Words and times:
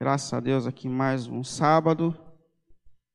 Graças 0.00 0.32
a 0.32 0.40
Deus 0.40 0.66
aqui 0.66 0.88
mais 0.88 1.28
um 1.28 1.44
sábado. 1.44 2.14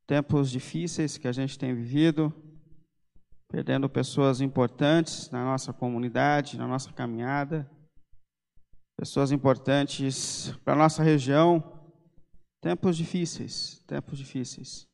Tempos 0.08 0.50
difíceis 0.50 1.18
que 1.18 1.28
a 1.28 1.32
gente 1.32 1.60
tem 1.60 1.76
vivido, 1.76 2.34
perdendo 3.50 3.90
pessoas 3.90 4.40
importantes 4.40 5.30
na 5.30 5.44
nossa 5.44 5.74
comunidade, 5.74 6.58
na 6.58 6.66
nossa 6.66 6.92
caminhada, 6.94 7.70
pessoas 8.98 9.32
importantes 9.32 10.56
para 10.64 10.74
a 10.74 10.78
nossa 10.78 11.04
região. 11.04 11.62
Tempos 12.62 12.96
difíceis, 12.96 13.84
tempos 13.86 14.18
difíceis. 14.18 14.88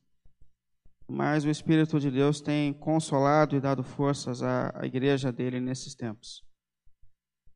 Mas 1.08 1.44
o 1.44 1.50
Espírito 1.50 2.00
de 2.00 2.10
Deus 2.10 2.40
tem 2.40 2.72
consolado 2.72 3.54
e 3.54 3.60
dado 3.60 3.84
forças 3.84 4.42
à, 4.42 4.72
à 4.74 4.84
igreja 4.84 5.30
dele 5.30 5.60
nesses 5.60 5.94
tempos. 5.94 6.45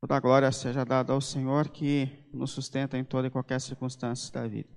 Toda 0.01 0.17
a 0.17 0.19
glória 0.19 0.51
seja 0.51 0.83
dada 0.83 1.13
ao 1.13 1.21
Senhor 1.21 1.69
que 1.69 2.09
nos 2.33 2.49
sustenta 2.49 2.97
em 2.97 3.03
toda 3.03 3.27
e 3.27 3.29
qualquer 3.29 3.61
circunstância 3.61 4.33
da 4.33 4.47
vida. 4.47 4.69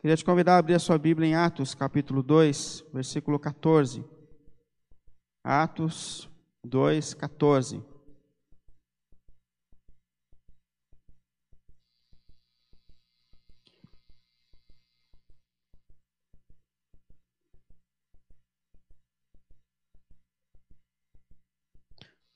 Queria 0.00 0.16
te 0.16 0.24
convidar 0.24 0.56
a 0.56 0.58
abrir 0.58 0.74
a 0.74 0.80
sua 0.80 0.98
Bíblia 0.98 1.28
em 1.28 1.34
Atos, 1.36 1.72
capítulo 1.72 2.20
2, 2.20 2.86
versículo 2.92 3.38
14. 3.38 4.04
Atos 5.44 6.28
2, 6.64 7.14
14. 7.14 7.80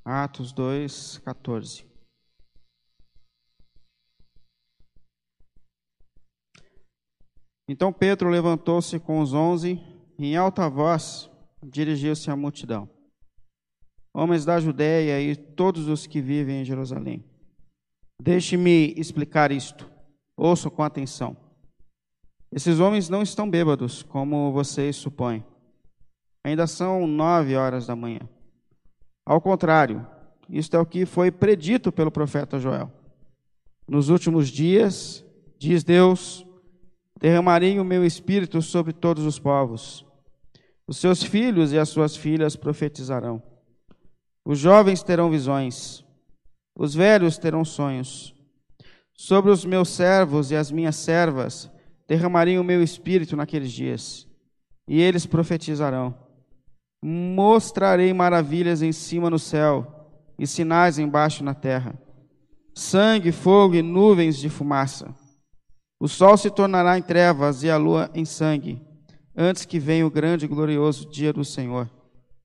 Atos 0.05 0.52
2, 0.52 1.19
14. 1.19 1.87
Então 7.69 7.92
Pedro 7.92 8.28
levantou-se 8.28 8.98
com 8.98 9.20
os 9.20 9.33
onze 9.33 9.80
e, 10.19 10.27
em 10.27 10.36
alta 10.36 10.69
voz, 10.69 11.30
dirigiu-se 11.62 12.30
à 12.30 12.36
multidão. 12.36 12.89
Homens 14.12 14.45
da 14.45 14.61
Judéia 14.61 15.20
e 15.20 15.36
todos 15.36 15.89
os 15.89 16.06
que 16.06 16.20
vivem 16.20 16.61
em 16.61 16.64
Jerusalém, 16.64 17.25
deixe-me 18.20 18.92
explicar 18.97 19.53
isto. 19.53 19.91
Ouçam 20.36 20.70
com 20.70 20.83
atenção. 20.83 21.36
Esses 22.50 22.80
homens 22.80 23.08
não 23.08 23.23
estão 23.23 23.48
bêbados, 23.48 24.03
como 24.03 24.53
vocês 24.53 24.97
supõem. 24.97 25.45
Ainda 26.45 26.67
são 26.67 27.06
nove 27.06 27.56
horas 27.56 27.86
da 27.86 27.97
manhã. 27.97 28.28
Ao 29.25 29.41
contrário, 29.41 30.06
isto 30.48 30.77
é 30.77 30.81
o 30.81 30.87
que 30.87 31.06
foi 31.06 31.31
predito 31.31 31.92
pelo 31.92 32.11
profeta 32.11 32.59
Joel. 32.59 32.91
Nos 33.89 34.09
últimos 34.09 34.48
dias, 34.48 35.25
diz 35.59 35.84
Deus, 35.84 36.47
derramarei 37.20 37.79
o 37.79 37.84
meu 37.84 38.05
espírito 38.05 38.61
sobre 38.61 38.92
todos 38.92 39.25
os 39.25 39.39
povos. 39.39 40.05
Os 40.87 40.98
seus 40.98 41.23
filhos 41.23 41.73
e 41.73 41.79
as 41.79 41.89
suas 41.89 42.17
filhas 42.17 42.56
profetizarão. 42.56 43.42
Os 44.45 44.59
jovens 44.59 45.03
terão 45.03 45.31
visões. 45.31 46.05
Os 46.77 46.95
velhos 46.95 47.39
terão 47.39 47.64
sonhos. 47.64 48.34
Sobre 49.14 49.51
os 49.53 49.64
meus 49.64 49.89
servos 49.89 50.51
e 50.51 50.57
as 50.57 50.73
minhas 50.73 50.97
servas 50.97 51.70
derramarei 52.09 52.59
o 52.59 52.64
meu 52.64 52.83
espírito 52.83 53.36
naqueles 53.36 53.70
dias, 53.70 54.29
e 54.86 55.01
eles 55.01 55.25
profetizarão. 55.25 56.14
Mostrarei 57.03 58.12
maravilhas 58.12 58.81
em 58.81 58.92
cima 58.92 59.28
no 59.28 59.39
céu 59.39 60.08
e 60.39 60.47
sinais 60.47 60.98
embaixo 60.98 61.42
na 61.42 61.55
terra: 61.55 61.98
sangue, 62.75 63.33
fogo 63.33 63.75
e 63.75 63.83
nuvens 63.83 64.36
de 64.36 64.48
fumaça. 64.48 65.14
O 66.00 66.08
sol 66.08 66.36
se 66.36 66.50
tornará 66.50 66.98
em 66.98 67.03
trevas 67.03 67.62
e 67.62 67.70
a 67.70 67.77
lua 67.77 68.11
em 68.14 68.25
sangue, 68.25 68.80
antes 69.36 69.64
que 69.64 69.78
venha 69.78 70.06
o 70.06 70.11
grande 70.11 70.45
e 70.45 70.48
glorioso 70.48 71.08
dia 71.11 71.33
do 71.33 71.45
Senhor. 71.45 71.91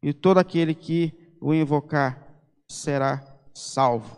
E 0.02 0.14
todo 0.14 0.38
aquele 0.38 0.74
que 0.74 1.12
o 1.42 1.54
invocar 1.54 2.24
será 2.70 3.24
salvo. 3.54 4.16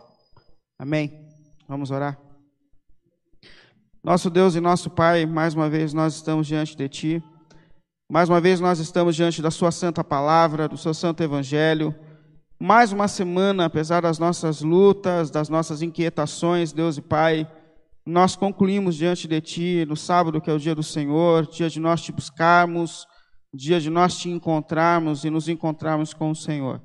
Amém. 0.77 1.27
Vamos 1.67 1.91
orar. 1.91 2.19
Nosso 4.03 4.29
Deus 4.29 4.55
e 4.55 4.59
nosso 4.59 4.89
Pai, 4.89 5.25
mais 5.25 5.53
uma 5.53 5.69
vez 5.69 5.93
nós 5.93 6.15
estamos 6.15 6.47
diante 6.47 6.75
de 6.75 6.87
Ti. 6.89 7.23
Mais 8.11 8.27
uma 8.27 8.41
vez 8.41 8.59
nós 8.59 8.79
estamos 8.79 9.15
diante 9.15 9.39
da 9.39 9.51
Sua 9.51 9.69
santa 9.69 10.03
palavra, 10.03 10.67
do 10.67 10.75
Seu 10.75 10.95
santo 10.95 11.21
evangelho. 11.21 11.93
Mais 12.59 12.91
uma 12.91 13.07
semana, 13.07 13.65
apesar 13.65 14.01
das 14.01 14.17
nossas 14.17 14.61
lutas, 14.61 15.29
das 15.29 15.47
nossas 15.47 15.83
inquietações, 15.83 16.73
Deus 16.73 16.97
e 16.97 17.03
Pai, 17.03 17.47
nós 18.03 18.35
concluímos 18.35 18.95
diante 18.95 19.27
de 19.27 19.39
Ti 19.39 19.85
no 19.87 19.95
sábado, 19.95 20.41
que 20.41 20.49
é 20.49 20.53
o 20.53 20.57
dia 20.57 20.73
do 20.73 20.81
Senhor, 20.81 21.45
dia 21.45 21.69
de 21.69 21.79
nós 21.79 22.01
te 22.01 22.11
buscarmos, 22.11 23.05
dia 23.53 23.79
de 23.79 23.91
nós 23.91 24.17
te 24.17 24.27
encontrarmos 24.27 25.23
e 25.23 25.29
nos 25.29 25.47
encontrarmos 25.47 26.11
com 26.11 26.31
o 26.31 26.35
Senhor. 26.35 26.81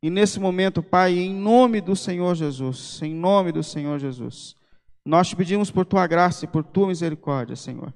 E 0.00 0.08
nesse 0.08 0.38
momento, 0.38 0.80
Pai, 0.80 1.18
em 1.18 1.34
nome 1.34 1.80
do 1.80 1.96
Senhor 1.96 2.36
Jesus, 2.36 3.02
em 3.02 3.12
nome 3.12 3.50
do 3.50 3.64
Senhor 3.64 3.98
Jesus, 3.98 4.54
nós 5.04 5.26
te 5.26 5.34
pedimos 5.34 5.72
por 5.72 5.84
Tua 5.84 6.06
graça 6.06 6.44
e 6.44 6.48
por 6.48 6.62
Tua 6.62 6.86
misericórdia, 6.86 7.56
Senhor 7.56 7.92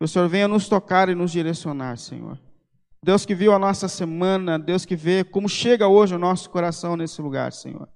que 0.00 0.04
o 0.04 0.08
Senhor 0.08 0.30
venha 0.30 0.48
nos 0.48 0.66
tocar 0.66 1.10
e 1.10 1.14
nos 1.14 1.30
direcionar, 1.30 1.98
Senhor. 1.98 2.40
Deus 3.04 3.26
que 3.26 3.34
viu 3.34 3.52
a 3.52 3.58
nossa 3.58 3.86
semana, 3.86 4.58
Deus 4.58 4.86
que 4.86 4.96
vê 4.96 5.22
como 5.22 5.46
chega 5.46 5.86
hoje 5.88 6.14
o 6.14 6.18
nosso 6.18 6.48
coração 6.48 6.96
nesse 6.96 7.20
lugar, 7.20 7.52
Senhor. 7.52 7.86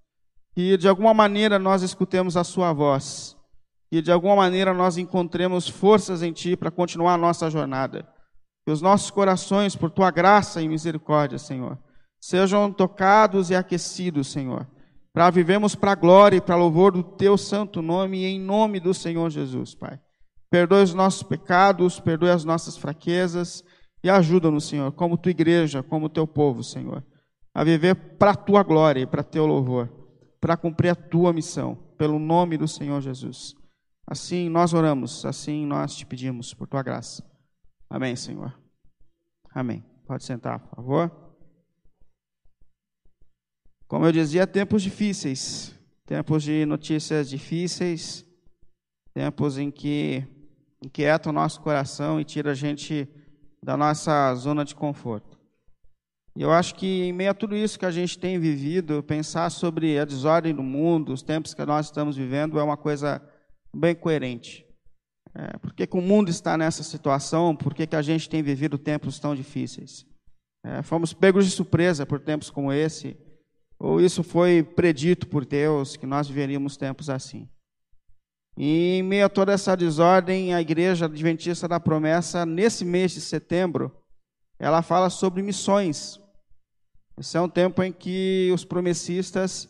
Que 0.55 0.77
de 0.77 0.87
alguma 0.87 1.15
maneira 1.15 1.59
nós 1.59 1.81
escutemos 1.81 2.37
a 2.37 2.45
Sua 2.45 2.75
voz. 2.75 3.35
Que 3.91 4.03
de 4.03 4.13
alguma 4.13 4.37
maneira 4.37 4.75
nós 4.75 4.99
encontremos 4.99 5.67
forças 5.67 6.23
em 6.23 6.31
Ti 6.31 6.59
para 6.59 6.71
continuar 6.71 7.15
a 7.15 7.19
nossa 7.19 7.49
jornada. 7.49 8.07
Que 8.67 8.71
os 8.71 8.83
nossos 8.83 9.11
corações, 9.11 9.75
por 9.75 9.91
Tua 9.91 10.11
graça 10.11 10.61
e 10.61 10.69
misericórdia, 10.69 11.39
Senhor, 11.39 11.79
sejam 12.21 12.71
tocados 12.71 13.49
e 13.49 13.55
aquecidos, 13.55 14.31
Senhor. 14.31 14.69
Para 15.11 15.31
vivemos 15.31 15.75
para 15.75 15.93
a 15.93 15.97
glória 15.97 16.37
e 16.37 16.41
para 16.43 16.55
louvor 16.55 16.93
do 16.93 17.03
Teu 17.03 17.39
santo 17.39 17.81
nome 17.81 18.19
e 18.19 18.27
em 18.27 18.39
nome 18.39 18.79
do 18.79 18.93
Senhor 18.93 19.31
Jesus, 19.31 19.75
Pai. 19.75 19.99
Perdoe 20.55 20.85
os 20.85 20.95
nossos 20.95 21.25
pecados, 21.25 21.99
perdoe 21.99 22.31
as 22.31 22.45
nossas 22.45 22.77
fraquezas 22.77 23.65
e 24.05 24.09
ajuda-nos, 24.09 24.69
Senhor, 24.69 24.93
como 24.93 25.19
tua 25.19 25.33
igreja, 25.33 25.83
como 25.83 26.09
teu 26.09 26.29
povo, 26.29 26.63
Senhor, 26.63 27.05
a 27.53 27.65
viver 27.65 27.97
para 28.17 28.31
a 28.31 28.37
tua 28.37 28.63
glória 28.63 29.01
e 29.01 29.07
para 29.07 29.25
teu 29.25 29.47
louvor, 29.47 29.89
para 30.41 30.57
cumprir 30.57 30.91
a 30.91 30.95
tua 30.95 31.33
missão, 31.33 31.75
pelo 31.99 32.21
nome 32.21 32.57
do 32.57 32.69
Senhor 32.69 33.01
Jesus. 33.01 33.57
Assim 34.07 34.49
nós 34.49 34.73
oramos, 34.73 35.27
assim 35.27 35.67
nós 35.67 35.97
te 35.97 36.07
pedimos 36.07 36.55
por 36.55 36.69
tua 36.69 36.85
graça. 36.85 37.29
Amém, 37.91 38.15
Senhor. 38.15 38.57
Amém. 39.53 39.85
Pode 40.07 40.23
sentar, 40.23 40.61
por 40.61 40.77
favor. 40.77 41.35
Como 43.89 44.07
eu 44.07 44.13
dizia, 44.13 44.47
tempos 44.47 44.85
difíceis, 44.85 45.77
tempos 46.07 46.45
de 46.45 46.65
notícias 46.65 47.29
difíceis, 47.29 48.25
tempos 49.13 49.59
em 49.59 49.69
que 49.69 50.33
inquieta 50.87 51.31
o 51.31 51.33
nosso 51.33 51.61
coração 51.61 52.21
e 52.21 52.25
tira 52.25 52.53
a 52.53 52.55
gente 52.55 53.09
da 53.63 53.77
nossa 53.77 54.35
zona 54.35 54.65
de 54.65 54.75
conforto. 54.75 55.39
E 56.37 56.43
eu 56.43 56.51
acho 56.51 56.75
que, 56.75 57.05
em 57.05 57.13
meio 57.13 57.31
a 57.31 57.35
tudo 57.35 57.57
isso 57.57 57.79
que 57.79 57.87
a 57.87 57.91
gente 57.91 58.19
tem 58.19 58.39
vivido, 58.39 59.03
pensar 59.03 59.51
sobre 59.51 59.99
a 59.99 60.05
desordem 60.05 60.55
do 60.55 60.63
mundo, 60.63 61.13
os 61.13 61.23
tempos 61.23 61.55
que 61.55 61.65
nós 61.65 61.87
estamos 61.87 62.17
vivendo, 62.17 62.59
é 62.59 62.63
uma 62.63 62.77
coisa 62.77 63.23
bem 63.75 63.95
coerente. 63.95 64.67
É, 65.33 65.57
por 65.59 65.73
que, 65.73 65.87
que, 65.87 65.97
o 65.97 66.03
mundo 66.03 66.31
está 66.31 66.57
nessa 66.57 66.83
situação? 66.83 67.55
Por 67.55 67.73
que, 67.73 67.87
que 67.87 67.97
a 67.97 68.03
gente 68.03 68.29
tem 68.29 68.43
vivido 68.43 68.77
tempos 68.77 69.19
tão 69.19 69.35
difíceis? 69.35 70.05
É, 70.65 70.83
fomos 70.83 71.13
pegos 71.13 71.45
de 71.45 71.53
surpresa 71.53 72.05
por 72.05 72.21
tempos 72.21 72.51
como 72.51 72.73
esse? 72.73 73.17
Ou 73.79 74.01
isso 74.01 74.23
foi 74.23 74.63
predito 74.63 75.29
por 75.29 75.45
Deus, 75.45 75.97
que 75.97 76.07
nós 76.07 76.29
viveríamos 76.29 76.77
tempos 76.77 77.09
assim? 77.09 77.49
E 78.57 78.99
em 78.99 79.03
meio 79.03 79.27
a 79.27 79.29
toda 79.29 79.53
essa 79.53 79.77
desordem, 79.77 80.55
a 80.55 80.61
Igreja 80.61 81.07
Adventista 81.07 81.67
da 81.67 81.81
Promessa, 81.81 82.47
nesse 82.47 82.85
mês 82.85 83.13
de 83.13 83.21
setembro, 83.21 83.91
ela 84.59 84.81
fala 84.81 85.11
sobre 85.11 85.43
missões. 85.43 86.21
Esse 87.19 87.37
é 87.37 87.41
um 87.41 87.49
tempo 87.49 87.83
em 87.83 87.93
que 87.93 88.51
os 88.55 88.65
promessistas 88.65 89.69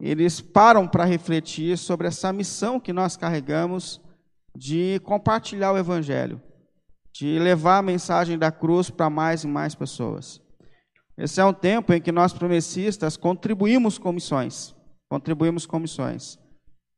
eles 0.00 0.40
param 0.40 0.86
para 0.86 1.04
refletir 1.04 1.78
sobre 1.78 2.08
essa 2.08 2.32
missão 2.32 2.78
que 2.80 2.92
nós 2.92 3.16
carregamos 3.16 4.00
de 4.54 5.00
compartilhar 5.04 5.72
o 5.72 5.78
Evangelho, 5.78 6.42
de 7.12 7.38
levar 7.38 7.78
a 7.78 7.82
mensagem 7.82 8.36
da 8.36 8.50
cruz 8.50 8.90
para 8.90 9.08
mais 9.08 9.44
e 9.44 9.46
mais 9.46 9.74
pessoas. 9.74 10.40
Esse 11.16 11.40
é 11.40 11.44
um 11.44 11.52
tempo 11.52 11.92
em 11.94 12.00
que 12.00 12.12
nós 12.12 12.32
promessistas 12.32 13.16
contribuímos 13.16 13.96
com 13.96 14.12
missões, 14.12 14.74
contribuímos 15.08 15.64
com 15.64 15.78
missões 15.78 16.38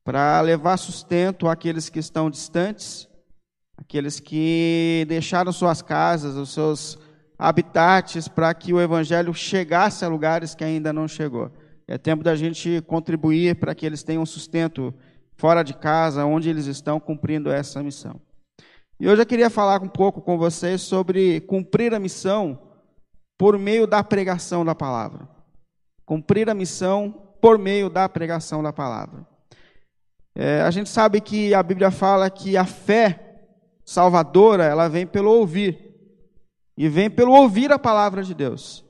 para 0.09 0.41
levar 0.41 0.79
sustento 0.79 1.47
àqueles 1.49 1.91
que 1.91 1.99
estão 1.99 2.31
distantes, 2.31 3.07
aqueles 3.77 4.19
que 4.19 5.05
deixaram 5.07 5.53
suas 5.53 5.83
casas, 5.83 6.35
os 6.35 6.55
seus 6.55 6.99
habitats, 7.39 8.27
para 8.27 8.55
que 8.55 8.73
o 8.73 8.81
evangelho 8.81 9.35
chegasse 9.35 10.07
a 10.07 10.09
lugares 10.09 10.55
que 10.55 10.65
ainda 10.65 10.95
não 10.95 11.07
chegou. 11.07 11.53
É 11.87 11.99
tempo 11.99 12.25
da 12.25 12.35
gente 12.35 12.81
contribuir 12.87 13.57
para 13.57 13.75
que 13.75 13.85
eles 13.85 14.03
tenham 14.03 14.25
sustento 14.25 14.95
fora 15.37 15.63
de 15.63 15.75
casa, 15.75 16.25
onde 16.25 16.49
eles 16.49 16.65
estão 16.65 16.99
cumprindo 16.99 17.51
essa 17.51 17.83
missão. 17.83 18.19
E 18.99 19.07
hoje 19.07 19.21
eu 19.21 19.27
queria 19.27 19.51
falar 19.51 19.83
um 19.83 19.89
pouco 19.89 20.23
com 20.23 20.39
vocês 20.39 20.81
sobre 20.81 21.43
cumprir 21.43 21.93
a 21.93 22.01
missão 22.01 22.59
por 23.37 23.59
meio 23.59 23.87
da 23.87 24.03
pregação 24.03 24.65
da 24.65 24.75
palavra. 24.75 25.29
Cumprir 26.07 26.49
a 26.49 26.55
missão 26.55 27.11
por 27.43 27.59
meio 27.59 27.91
da 27.91 28.09
pregação 28.09 28.63
da 28.63 28.73
palavra. 28.73 29.37
É, 30.41 30.63
a 30.63 30.71
gente 30.71 30.89
sabe 30.89 31.21
que 31.21 31.53
a 31.53 31.61
Bíblia 31.61 31.91
fala 31.91 32.31
que 32.31 32.57
a 32.57 32.65
fé 32.65 33.41
salvadora 33.85 34.63
ela 34.63 34.87
vem 34.87 35.05
pelo 35.05 35.33
ouvir 35.33 35.93
e 36.77 36.89
vem 36.89 37.11
pelo 37.11 37.33
ouvir 37.33 37.73
a 37.73 37.79
palavra 37.79 38.23
de 38.23 38.35
Deus. 38.35 38.85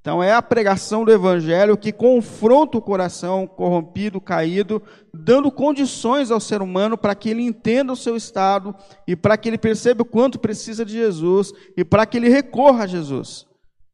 Então 0.00 0.20
é 0.20 0.32
a 0.32 0.42
pregação 0.42 1.04
do 1.04 1.12
evangelho 1.12 1.76
que 1.76 1.92
confronta 1.92 2.78
o 2.78 2.82
coração 2.82 3.46
corrompido, 3.46 4.20
caído, 4.20 4.82
dando 5.14 5.52
condições 5.52 6.32
ao 6.32 6.40
ser 6.40 6.60
humano 6.60 6.98
para 6.98 7.14
que 7.14 7.30
ele 7.30 7.42
entenda 7.42 7.92
o 7.92 7.96
seu 7.96 8.16
estado 8.16 8.74
e 9.06 9.14
para 9.14 9.36
que 9.36 9.48
ele 9.48 9.58
perceba 9.58 10.02
o 10.02 10.04
quanto 10.04 10.36
precisa 10.36 10.84
de 10.84 10.94
Jesus 10.94 11.52
e 11.76 11.84
para 11.84 12.04
que 12.06 12.16
ele 12.16 12.28
recorra 12.28 12.82
a 12.82 12.88
Jesus. 12.88 13.46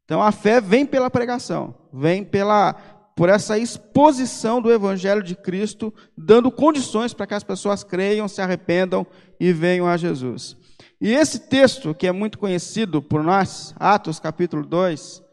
Então 0.05 0.23
a 0.23 0.31
fé 0.31 0.59
vem 0.59 0.87
pela 0.87 1.11
pregação, 1.11 1.75
vem 1.93 2.23
pela 2.23 2.75
por 3.15 3.29
essa 3.29 3.57
exposição 3.57 4.61
do 4.61 4.71
evangelho 4.71 5.23
de 5.23 5.35
Cristo, 5.35 5.93
dando 6.17 6.51
condições 6.51 7.13
para 7.13 7.25
que 7.25 7.33
as 7.33 7.43
pessoas 7.43 7.83
creiam, 7.83 8.27
se 8.27 8.41
arrependam 8.41 9.07
e 9.39 9.53
venham 9.53 9.87
a 9.87 9.95
Jesus. 9.95 10.57
E 10.99 11.13
esse 11.13 11.39
texto, 11.39 11.95
que 11.95 12.07
é 12.07 12.11
muito 12.11 12.37
conhecido 12.37 13.01
por 13.01 13.23
nós, 13.23 13.73
Atos 13.79 14.19
capítulo 14.19 14.65
2, 14.65 15.23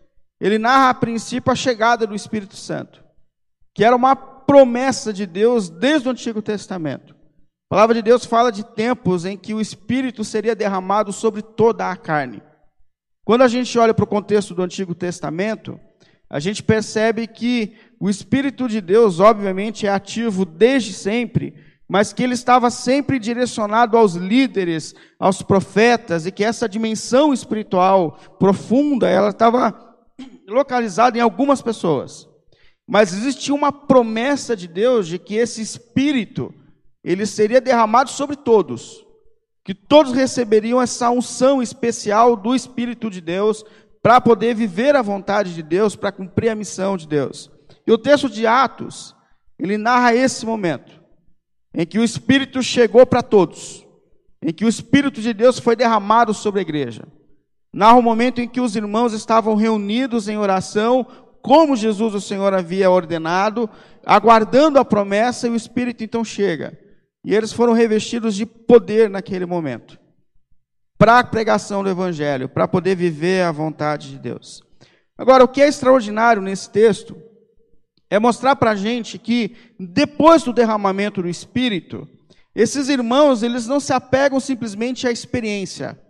ele 0.40 0.58
narra 0.58 0.90
a 0.90 0.94
princípio 0.94 1.52
a 1.52 1.56
chegada 1.56 2.06
do 2.06 2.14
Espírito 2.14 2.56
Santo, 2.56 3.02
que 3.74 3.84
era 3.84 3.96
uma 3.96 4.14
promessa 4.14 5.12
de 5.12 5.26
Deus 5.26 5.68
desde 5.68 6.08
o 6.08 6.10
Antigo 6.12 6.40
Testamento. 6.40 7.14
A 7.14 7.74
palavra 7.74 7.94
de 7.94 8.02
Deus 8.02 8.24
fala 8.24 8.52
de 8.52 8.64
tempos 8.64 9.24
em 9.24 9.36
que 9.36 9.54
o 9.54 9.60
Espírito 9.60 10.22
seria 10.24 10.54
derramado 10.54 11.12
sobre 11.12 11.42
toda 11.42 11.90
a 11.90 11.96
carne. 11.96 12.42
Quando 13.24 13.42
a 13.42 13.48
gente 13.48 13.78
olha 13.78 13.94
para 13.94 14.04
o 14.04 14.08
contexto 14.08 14.54
do 14.54 14.62
Antigo 14.62 14.94
Testamento, 14.94 15.80
a 16.32 16.40
gente 16.40 16.62
percebe 16.62 17.26
que 17.26 17.74
o 18.00 18.08
Espírito 18.08 18.66
de 18.66 18.80
Deus, 18.80 19.20
obviamente, 19.20 19.86
é 19.86 19.90
ativo 19.90 20.46
desde 20.46 20.94
sempre, 20.94 21.54
mas 21.86 22.10
que 22.10 22.22
ele 22.22 22.32
estava 22.32 22.70
sempre 22.70 23.18
direcionado 23.18 23.98
aos 23.98 24.14
líderes, 24.14 24.94
aos 25.18 25.42
profetas, 25.42 26.24
e 26.24 26.32
que 26.32 26.42
essa 26.42 26.66
dimensão 26.66 27.34
espiritual 27.34 28.18
profunda, 28.38 29.10
ela 29.10 29.28
estava 29.28 29.94
localizado 30.48 31.18
em 31.18 31.20
algumas 31.20 31.60
pessoas. 31.60 32.26
Mas 32.88 33.12
existia 33.12 33.54
uma 33.54 33.70
promessa 33.70 34.56
de 34.56 34.66
Deus 34.66 35.06
de 35.06 35.18
que 35.18 35.34
esse 35.34 35.60
espírito 35.60 36.52
ele 37.04 37.26
seria 37.26 37.60
derramado 37.60 38.08
sobre 38.08 38.36
todos, 38.36 39.04
que 39.62 39.74
todos 39.74 40.14
receberiam 40.14 40.80
essa 40.80 41.10
unção 41.10 41.60
especial 41.60 42.36
do 42.36 42.54
espírito 42.54 43.10
de 43.10 43.20
Deus 43.20 43.62
para 44.02 44.20
poder 44.20 44.54
viver 44.54 44.96
a 44.96 45.02
vontade 45.02 45.54
de 45.54 45.62
Deus, 45.62 45.94
para 45.94 46.10
cumprir 46.10 46.50
a 46.50 46.54
missão 46.54 46.96
de 46.96 47.06
Deus. 47.06 47.50
E 47.86 47.92
o 47.92 47.98
texto 47.98 48.28
de 48.28 48.46
Atos, 48.46 49.14
ele 49.58 49.78
narra 49.78 50.14
esse 50.14 50.44
momento 50.44 51.00
em 51.74 51.86
que 51.86 51.98
o 51.98 52.04
espírito 52.04 52.62
chegou 52.62 53.06
para 53.06 53.22
todos, 53.22 53.86
em 54.42 54.52
que 54.52 54.64
o 54.64 54.68
espírito 54.68 55.20
de 55.20 55.32
Deus 55.32 55.58
foi 55.58 55.76
derramado 55.76 56.34
sobre 56.34 56.60
a 56.60 56.62
igreja. 56.62 57.06
Narra 57.72 57.98
o 57.98 58.02
momento 58.02 58.40
em 58.40 58.48
que 58.48 58.60
os 58.60 58.76
irmãos 58.76 59.12
estavam 59.12 59.54
reunidos 59.54 60.28
em 60.28 60.36
oração, 60.36 61.06
como 61.40 61.74
Jesus 61.74 62.14
o 62.14 62.20
Senhor 62.20 62.52
havia 62.52 62.90
ordenado, 62.90 63.68
aguardando 64.04 64.78
a 64.78 64.84
promessa, 64.84 65.46
e 65.46 65.50
o 65.50 65.56
Espírito 65.56 66.04
então 66.04 66.24
chega. 66.24 66.78
E 67.24 67.34
eles 67.34 67.52
foram 67.52 67.72
revestidos 67.72 68.34
de 68.34 68.44
poder 68.44 69.08
naquele 69.08 69.46
momento, 69.46 69.98
para 71.02 71.18
a 71.18 71.24
pregação 71.24 71.82
do 71.82 71.90
Evangelho, 71.90 72.48
para 72.48 72.68
poder 72.68 72.94
viver 72.94 73.42
a 73.42 73.50
vontade 73.50 74.08
de 74.08 74.20
Deus. 74.20 74.62
Agora, 75.18 75.42
o 75.42 75.48
que 75.48 75.60
é 75.60 75.66
extraordinário 75.66 76.40
nesse 76.40 76.70
texto 76.70 77.20
é 78.08 78.20
mostrar 78.20 78.54
para 78.54 78.70
a 78.70 78.76
gente 78.76 79.18
que, 79.18 79.56
depois 79.80 80.44
do 80.44 80.52
derramamento 80.52 81.20
do 81.20 81.28
Espírito, 81.28 82.06
esses 82.54 82.88
irmãos, 82.88 83.42
eles 83.42 83.66
não 83.66 83.80
se 83.80 83.92
apegam 83.92 84.38
simplesmente 84.38 85.04
à 85.08 85.10
experiência, 85.10 86.00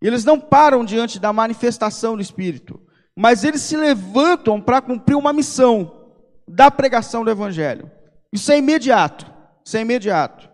eles 0.00 0.24
não 0.24 0.40
param 0.40 0.82
diante 0.82 1.20
da 1.20 1.30
manifestação 1.30 2.16
do 2.16 2.22
Espírito, 2.22 2.80
mas 3.14 3.44
eles 3.44 3.60
se 3.60 3.76
levantam 3.76 4.62
para 4.62 4.80
cumprir 4.80 5.14
uma 5.14 5.30
missão 5.34 6.08
da 6.48 6.70
pregação 6.70 7.22
do 7.22 7.30
Evangelho. 7.30 7.90
Isso 8.32 8.50
é 8.50 8.56
imediato. 8.56 9.30
Isso 9.62 9.76
é 9.76 9.82
imediato. 9.82 10.48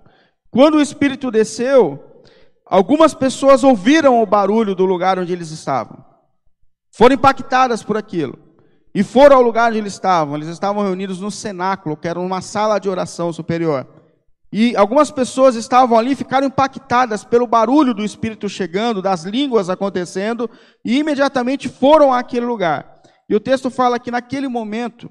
Quando 0.51 0.79
o 0.79 0.83
Espírito 0.83 1.31
desceu, 1.31 2.16
algumas 2.67 3.15
pessoas 3.15 3.65
ouviram 3.65 4.21
o 4.21 4.27
barulho 4.27 4.75
do 4.75 4.85
lugar 4.85 5.19
onde 5.19 5.33
eles 5.33 5.51
estavam. 5.51 6.05
Foram 6.91 7.15
impactadas 7.15 7.83
por 7.83 7.97
aquilo. 7.97 8.39
E 8.95 9.03
foram 9.03 9.37
ao 9.37 9.43
lugar 9.43 9.71
onde 9.71 9.79
eles 9.79 9.93
estavam. 9.93 10.35
Eles 10.35 10.49
estavam 10.49 10.83
reunidos 10.83 11.21
no 11.21 11.31
cenáculo, 11.31 11.97
que 11.97 12.09
era 12.09 12.19
uma 12.19 12.41
sala 12.41 12.79
de 12.79 12.89
oração 12.89 13.33
superior. 13.33 13.87
E 14.53 14.75
algumas 14.77 15.11
pessoas 15.11 15.55
estavam 15.55 15.99
ali, 15.99 16.15
ficaram 16.15 16.47
impactadas 16.47 17.23
pelo 17.23 17.47
barulho 17.47 17.93
do 17.93 18.05
Espírito 18.05 18.49
chegando, 18.49 19.03
das 19.03 19.25
línguas 19.25 19.69
acontecendo, 19.69 20.49
e 20.85 20.99
imediatamente 20.99 21.69
foram 21.69 22.13
àquele 22.13 22.47
lugar. 22.47 23.03
E 23.29 23.35
o 23.35 23.41
texto 23.41 23.71
fala 23.71 23.99
que 23.99 24.11
naquele 24.11 24.49
momento, 24.49 25.11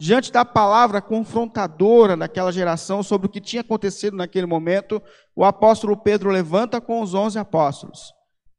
diante 0.00 0.32
da 0.32 0.46
palavra 0.46 1.02
confrontadora 1.02 2.16
daquela 2.16 2.50
geração 2.50 3.02
sobre 3.02 3.26
o 3.26 3.30
que 3.30 3.38
tinha 3.38 3.60
acontecido 3.60 4.16
naquele 4.16 4.46
momento, 4.46 5.00
o 5.36 5.44
apóstolo 5.44 5.94
Pedro 5.94 6.30
levanta 6.30 6.80
com 6.80 7.02
os 7.02 7.12
onze 7.12 7.38
apóstolos. 7.38 8.10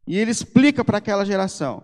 E 0.05 0.19
ele 0.19 0.29
explica 0.29 0.85
para 0.85 0.99
aquela 0.99 1.25
geração 1.25 1.83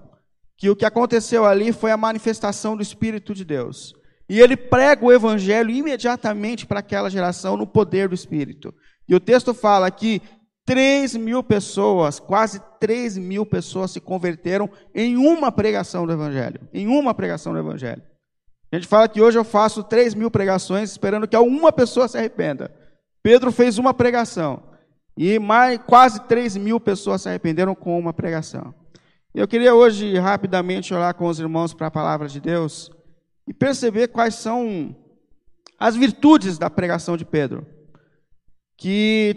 que 0.56 0.70
o 0.70 0.76
que 0.76 0.86
aconteceu 0.86 1.44
ali 1.44 1.72
foi 1.72 1.90
a 1.90 1.98
manifestação 1.98 2.78
do 2.78 2.84
Espírito 2.84 3.34
de 3.34 3.44
Deus. 3.44 3.96
E 4.30 4.40
ele 4.40 4.56
prega 4.56 5.04
o 5.04 5.12
evangelho 5.12 5.72
imediatamente 5.72 6.68
para 6.68 6.80
aquela 6.80 7.10
geração 7.10 7.58
no 7.58 7.66
poder 7.66 8.10
do 8.10 8.14
Espírito. 8.14 8.72
E 9.10 9.16
o 9.16 9.20
texto 9.20 9.56
fala 9.56 9.90
que 9.90 10.22
3 10.68 11.16
mil 11.16 11.42
pessoas, 11.42 12.20
quase 12.20 12.62
3 12.80 13.18
mil 13.18 13.44
pessoas 13.44 13.90
se 13.90 14.00
converteram 14.00 14.70
em 14.94 15.18
uma 15.18 15.52
pregação 15.52 16.06
do 16.06 16.14
Evangelho. 16.14 16.68
Em 16.72 16.86
uma 16.88 17.14
pregação 17.16 17.54
do 17.54 17.60
Evangelho. 17.60 18.04
A 18.72 18.76
gente 18.76 18.88
fala 18.88 19.08
que 19.08 19.22
hoje 19.22 19.38
eu 19.38 19.44
faço 19.44 19.84
3 19.84 20.14
mil 20.14 20.30
pregações 20.30 20.92
esperando 20.92 21.28
que 21.28 21.36
alguma 21.36 21.72
pessoa 21.72 22.08
se 22.08 22.18
arrependa. 22.18 22.72
Pedro 23.24 23.52
fez 23.52 23.78
uma 23.78 23.94
pregação. 23.94 24.62
E 25.18 25.40
mais, 25.40 25.80
quase 25.86 26.22
3 26.28 26.58
mil 26.58 26.80
pessoas 26.80 27.22
se 27.22 27.30
arrependeram 27.30 27.74
com 27.74 27.98
uma 27.98 28.14
pregação. 28.14 28.74
Eu 29.34 29.48
queria 29.48 29.74
hoje 29.74 30.18
rapidamente 30.18 30.94
olhar 30.94 31.14
com 31.14 31.28
os 31.28 31.40
irmãos 31.40 31.74
para 31.74 31.88
a 31.88 31.92
palavra 31.92 32.28
de 32.28 32.40
Deus 32.42 32.92
e 33.48 33.54
perceber 33.54 34.10
quais 34.10 34.36
são 34.36 34.96
as 35.80 35.96
virtudes 35.96 36.58
da 36.58 36.70
pregação 36.70 37.16
de 37.16 37.24
Pedro, 37.24 37.66
que 38.78 39.36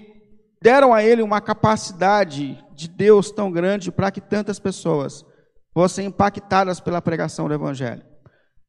deram 0.61 0.93
a 0.93 1.03
ele 1.03 1.23
uma 1.23 1.41
capacidade 1.41 2.59
de 2.75 2.89
Deus 2.89 3.31
tão 3.31 3.53
grande 3.53 3.93
para 3.93 4.11
que 4.11 4.21
tantas 4.21 4.59
pessoas 4.59 5.25
fossem 5.73 6.07
impactadas 6.07 6.81
pela 6.81 7.01
pregação 7.01 7.47
do 7.47 7.55
Evangelho. 7.55 8.10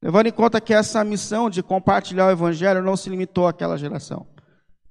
Levando 0.02 0.28
em 0.28 0.32
conta 0.32 0.60
que 0.60 0.74
essa 0.74 1.04
missão 1.04 1.50
de 1.50 1.62
compartilhar 1.62 2.28
o 2.28 2.32
Evangelho 2.32 2.82
não 2.82 2.98
se 2.98 3.10
limitou 3.10 3.48
àquela 3.48 3.78
geração, 3.78 4.26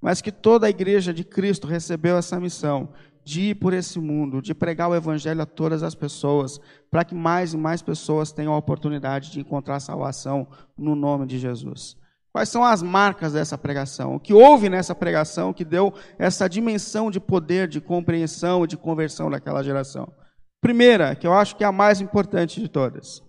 mas 0.01 0.23
que 0.23 0.31
toda 0.31 0.67
a 0.67 0.71
igreja 0.71 1.13
de 1.13 1.25
Cristo 1.25 1.67
recebeu 1.67 2.17
essa 2.17 2.39
missão 2.39 2.91
de 3.25 3.51
ir 3.51 3.55
por 3.57 3.73
esse 3.73 3.99
mundo, 3.99 4.41
de 4.41 4.55
pregar 4.55 4.89
o 4.89 4.95
evangelho 4.95 5.43
a 5.43 5.47
todas 5.47 5.83
as 5.83 5.95
pessoas, 5.95 6.59
para 6.91 7.05
que 7.05 7.15
mais 7.15 7.53
e 7.53 7.57
mais 7.57 7.83
pessoas 7.83 8.33
tenham 8.33 8.53
a 8.55 8.57
oportunidade 8.57 9.31
de 9.31 9.41
encontrar 9.41 9.79
salvação 9.81 10.49
no 10.77 10.95
nome 10.95 11.27
de 11.27 11.39
Jesus. 11.39 11.97
Quais 12.33 12.49
são 12.49 12.65
as 12.65 12.83
marcas 12.83 13.33
dessa 13.33 13.59
pregação? 13.59 14.15
O 14.15 14.21
que 14.21 14.33
houve 14.33 14.69
nessa 14.69 14.95
pregação 14.95 15.53
que 15.53 15.65
deu 15.65 15.93
essa 16.19 16.49
dimensão 16.49 17.11
de 17.11 17.21
poder, 17.21 17.69
de 17.69 17.81
compreensão 17.81 18.65
e 18.65 18.69
de 18.69 18.77
conversão 18.77 19.29
daquela 19.29 19.63
geração? 19.63 20.13
Primeira, 20.61 21.15
que 21.15 21.27
eu 21.27 21.33
acho 21.33 21.57
que 21.57 21.65
é 21.65 21.67
a 21.67 21.73
mais 21.73 22.01
importante 22.01 22.61
de 22.61 22.69
todas. 22.69 23.23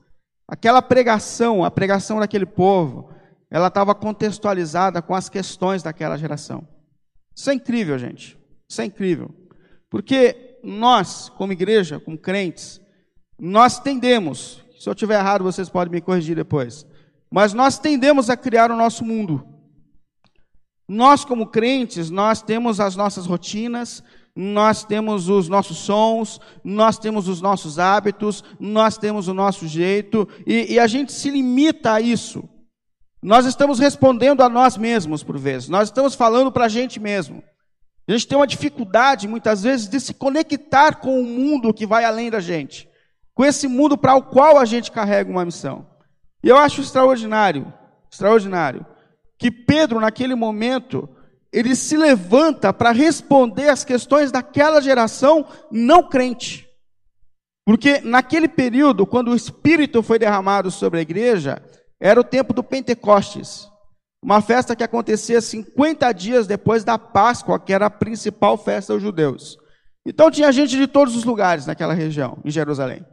Aquela 0.47 0.81
pregação, 0.81 1.63
a 1.63 1.71
pregação 1.71 2.19
daquele 2.19 2.45
povo, 2.45 3.11
ela 3.49 3.67
estava 3.67 3.93
contextualizada 3.93 5.01
com 5.01 5.13
as 5.13 5.29
questões 5.29 5.83
daquela 5.83 6.17
geração. 6.17 6.67
Isso 7.35 7.49
é 7.49 7.53
incrível, 7.53 7.97
gente. 7.97 8.37
Isso 8.69 8.81
é 8.81 8.85
incrível. 8.85 9.33
Porque 9.89 10.59
nós, 10.63 11.29
como 11.29 11.51
igreja, 11.51 11.99
como 11.99 12.17
crentes, 12.17 12.79
nós 13.37 13.79
tendemos, 13.79 14.63
se 14.79 14.87
eu 14.87 14.93
estiver 14.93 15.19
errado, 15.19 15.43
vocês 15.43 15.69
podem 15.69 15.91
me 15.91 16.01
corrigir 16.01 16.35
depois, 16.35 16.85
mas 17.29 17.53
nós 17.53 17.79
tendemos 17.79 18.29
a 18.29 18.37
criar 18.37 18.71
o 18.71 18.77
nosso 18.77 19.03
mundo. 19.03 19.45
Nós, 20.87 21.25
como 21.25 21.47
crentes, 21.47 22.09
nós 22.09 22.41
temos 22.41 22.79
as 22.79 22.95
nossas 22.95 23.25
rotinas, 23.25 24.03
nós 24.35 24.83
temos 24.83 25.27
os 25.29 25.49
nossos 25.49 25.77
sons, 25.77 26.39
nós 26.63 26.97
temos 26.97 27.27
os 27.27 27.41
nossos 27.41 27.77
hábitos, 27.77 28.43
nós 28.59 28.97
temos 28.97 29.27
o 29.27 29.33
nosso 29.33 29.67
jeito, 29.67 30.27
e, 30.45 30.73
e 30.73 30.79
a 30.79 30.87
gente 30.87 31.11
se 31.11 31.29
limita 31.29 31.93
a 31.93 32.01
isso. 32.01 32.47
Nós 33.21 33.45
estamos 33.45 33.77
respondendo 33.77 34.41
a 34.41 34.49
nós 34.49 34.77
mesmos, 34.77 35.21
por 35.21 35.37
vezes, 35.37 35.69
nós 35.69 35.89
estamos 35.89 36.15
falando 36.15 36.51
para 36.51 36.65
a 36.65 36.69
gente 36.69 36.99
mesmo. 36.99 37.43
A 38.07 38.11
gente 38.13 38.27
tem 38.27 38.37
uma 38.37 38.47
dificuldade, 38.47 39.27
muitas 39.27 39.63
vezes, 39.63 39.87
de 39.87 39.99
se 39.99 40.13
conectar 40.13 40.95
com 40.95 41.21
o 41.21 41.25
mundo 41.25 41.73
que 41.73 41.85
vai 41.85 42.03
além 42.03 42.31
da 42.31 42.39
gente, 42.39 42.89
com 43.33 43.45
esse 43.45 43.67
mundo 43.67 43.97
para 43.97 44.15
o 44.15 44.23
qual 44.23 44.57
a 44.57 44.65
gente 44.65 44.91
carrega 44.91 45.29
uma 45.29 45.45
missão. 45.45 45.87
E 46.43 46.49
eu 46.49 46.57
acho 46.57 46.81
extraordinário, 46.81 47.71
extraordinário, 48.11 48.85
que 49.37 49.51
Pedro, 49.51 49.99
naquele 49.99 50.35
momento, 50.35 51.07
ele 51.51 51.75
se 51.75 51.97
levanta 51.97 52.71
para 52.71 52.91
responder 52.91 53.69
às 53.69 53.83
questões 53.83 54.31
daquela 54.31 54.81
geração 54.81 55.45
não 55.69 56.01
crente. 56.01 56.67
Porque 57.65 57.99
naquele 58.01 58.47
período, 58.47 59.05
quando 59.05 59.31
o 59.31 59.35
Espírito 59.35 60.01
foi 60.01 60.17
derramado 60.17 60.71
sobre 60.71 60.99
a 60.99 61.01
igreja, 61.01 61.61
era 61.99 62.19
o 62.19 62.23
tempo 62.23 62.53
do 62.53 62.63
Pentecostes. 62.63 63.67
Uma 64.23 64.41
festa 64.41 64.75
que 64.75 64.83
acontecia 64.83 65.41
50 65.41 66.11
dias 66.13 66.47
depois 66.47 66.83
da 66.83 66.97
Páscoa, 66.97 67.59
que 67.59 67.73
era 67.73 67.87
a 67.87 67.89
principal 67.89 68.57
festa 68.57 68.93
dos 68.93 69.01
judeus. 69.01 69.57
Então 70.05 70.31
tinha 70.31 70.51
gente 70.51 70.75
de 70.77 70.87
todos 70.87 71.15
os 71.15 71.23
lugares 71.23 71.65
naquela 71.65 71.93
região, 71.93 72.39
em 72.45 72.49
Jerusalém. 72.49 73.05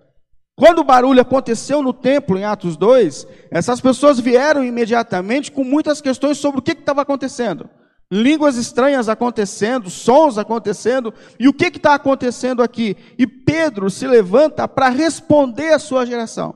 Quando 0.57 0.81
o 0.81 0.85
barulho 0.85 1.21
aconteceu 1.21 1.83
no 1.83 1.93
templo, 1.93 2.37
em 2.37 2.45
Atos 2.45 2.77
2, 2.77 3.27
essas 3.51 3.81
pessoas 3.81 4.19
vieram 4.19 4.65
imediatamente 4.65 5.53
com 5.53 5.63
muitas 5.63 6.01
questões 6.01 6.39
sobre 6.39 6.59
o 6.59 6.63
que 6.63 6.73
estava 6.73 7.03
acontecendo. 7.03 7.69
Línguas 8.11 8.57
estranhas 8.57 9.09
acontecendo, 9.09 9.91
sons 9.91 10.39
acontecendo, 10.39 11.13
e 11.39 11.47
o 11.47 11.53
que 11.53 11.67
está 11.67 11.95
acontecendo 11.95 12.63
aqui? 12.63 12.97
E 13.19 13.27
Pedro 13.27 13.91
se 13.91 14.07
levanta 14.07 14.67
para 14.67 14.89
responder 14.89 15.75
à 15.75 15.79
sua 15.79 16.07
geração, 16.07 16.55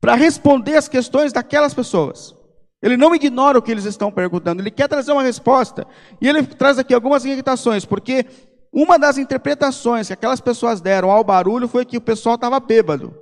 para 0.00 0.14
responder 0.14 0.76
às 0.76 0.88
questões 0.88 1.34
daquelas 1.34 1.74
pessoas. 1.74 2.34
Ele 2.80 2.96
não 2.96 3.14
ignora 3.14 3.58
o 3.58 3.62
que 3.62 3.70
eles 3.70 3.84
estão 3.84 4.10
perguntando, 4.10 4.62
ele 4.62 4.70
quer 4.70 4.88
trazer 4.88 5.12
uma 5.12 5.22
resposta. 5.22 5.86
E 6.20 6.26
ele 6.26 6.42
traz 6.44 6.78
aqui 6.78 6.94
algumas 6.94 7.24
irritações, 7.26 7.84
porque 7.84 8.24
uma 8.72 8.98
das 8.98 9.18
interpretações 9.18 10.06
que 10.06 10.12
aquelas 10.12 10.40
pessoas 10.40 10.80
deram 10.80 11.10
ao 11.10 11.24
barulho 11.24 11.68
foi 11.68 11.84
que 11.84 11.96
o 11.96 12.00
pessoal 12.00 12.36
estava 12.36 12.58
bêbado. 12.58 13.14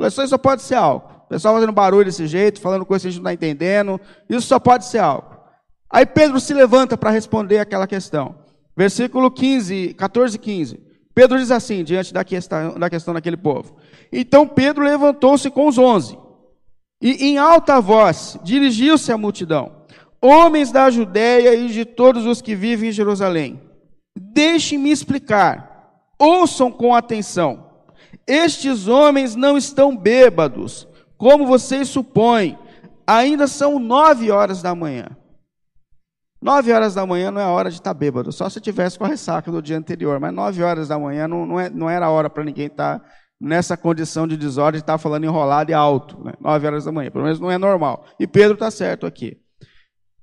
Isso 0.00 0.26
só 0.26 0.38
pode 0.38 0.62
ser 0.62 0.76
álcool. 0.76 1.12
O 1.24 1.28
pessoal 1.28 1.54
fazendo 1.54 1.72
barulho 1.72 2.04
desse 2.04 2.26
jeito, 2.26 2.60
falando 2.60 2.84
coisas 2.84 3.02
que 3.02 3.08
a 3.08 3.10
gente 3.10 3.22
não 3.22 3.30
está 3.30 3.46
entendendo. 3.46 4.00
Isso 4.28 4.46
só 4.46 4.58
pode 4.58 4.84
ser 4.86 4.98
álcool. 4.98 5.31
Aí 5.92 6.06
Pedro 6.06 6.40
se 6.40 6.54
levanta 6.54 6.96
para 6.96 7.10
responder 7.10 7.58
aquela 7.58 7.86
questão. 7.86 8.34
Versículo 8.74 9.30
15, 9.30 9.94
14 9.94 10.36
e 10.36 10.38
15. 10.38 10.80
Pedro 11.14 11.38
diz 11.38 11.50
assim, 11.50 11.84
diante 11.84 12.14
da 12.14 12.24
questão, 12.24 12.78
da 12.78 12.88
questão 12.88 13.12
daquele 13.12 13.36
povo. 13.36 13.76
Então 14.10 14.48
Pedro 14.48 14.82
levantou-se 14.82 15.50
com 15.50 15.68
os 15.68 15.76
onze. 15.76 16.18
E 17.02 17.26
em 17.26 17.36
alta 17.36 17.80
voz 17.80 18.38
dirigiu-se 18.42 19.12
à 19.12 19.18
multidão. 19.18 19.82
Homens 20.20 20.72
da 20.72 20.90
Judéia 20.90 21.54
e 21.54 21.68
de 21.68 21.84
todos 21.84 22.24
os 22.24 22.40
que 22.40 22.54
vivem 22.54 22.88
em 22.88 22.92
Jerusalém 22.92 23.60
Deixem-me 24.16 24.90
explicar. 24.90 25.90
Ouçam 26.18 26.70
com 26.70 26.94
atenção. 26.94 27.66
Estes 28.26 28.86
homens 28.86 29.34
não 29.34 29.56
estão 29.56 29.96
bêbados, 29.96 30.86
como 31.16 31.46
vocês 31.46 31.88
supõem. 31.88 32.58
Ainda 33.06 33.46
são 33.46 33.78
nove 33.78 34.30
horas 34.30 34.62
da 34.62 34.74
manhã. 34.74 35.08
Nove 36.42 36.72
horas 36.72 36.94
da 36.94 37.06
manhã 37.06 37.30
não 37.30 37.40
é 37.40 37.46
hora 37.46 37.70
de 37.70 37.76
estar 37.76 37.94
bêbado, 37.94 38.32
só 38.32 38.48
se 38.48 38.60
tivesse 38.60 38.98
com 38.98 39.04
a 39.04 39.08
ressaca 39.08 39.48
do 39.50 39.62
dia 39.62 39.78
anterior. 39.78 40.18
Mas 40.18 40.34
nove 40.34 40.60
horas 40.60 40.88
da 40.88 40.98
manhã 40.98 41.28
não, 41.28 41.46
não, 41.46 41.60
é, 41.60 41.70
não 41.70 41.88
era 41.88 42.10
hora 42.10 42.28
para 42.28 42.42
ninguém 42.42 42.66
estar 42.66 43.00
nessa 43.40 43.76
condição 43.76 44.26
de 44.26 44.36
desordem, 44.36 44.80
de 44.80 44.82
estar 44.82 44.98
falando 44.98 45.22
enrolado 45.22 45.70
e 45.70 45.74
alto. 45.74 46.20
Né? 46.24 46.32
Nove 46.40 46.66
horas 46.66 46.84
da 46.84 46.90
manhã, 46.90 47.12
pelo 47.12 47.24
menos 47.24 47.38
não 47.38 47.48
é 47.48 47.56
normal. 47.56 48.04
E 48.18 48.26
Pedro 48.26 48.54
está 48.54 48.72
certo 48.72 49.06
aqui. 49.06 49.40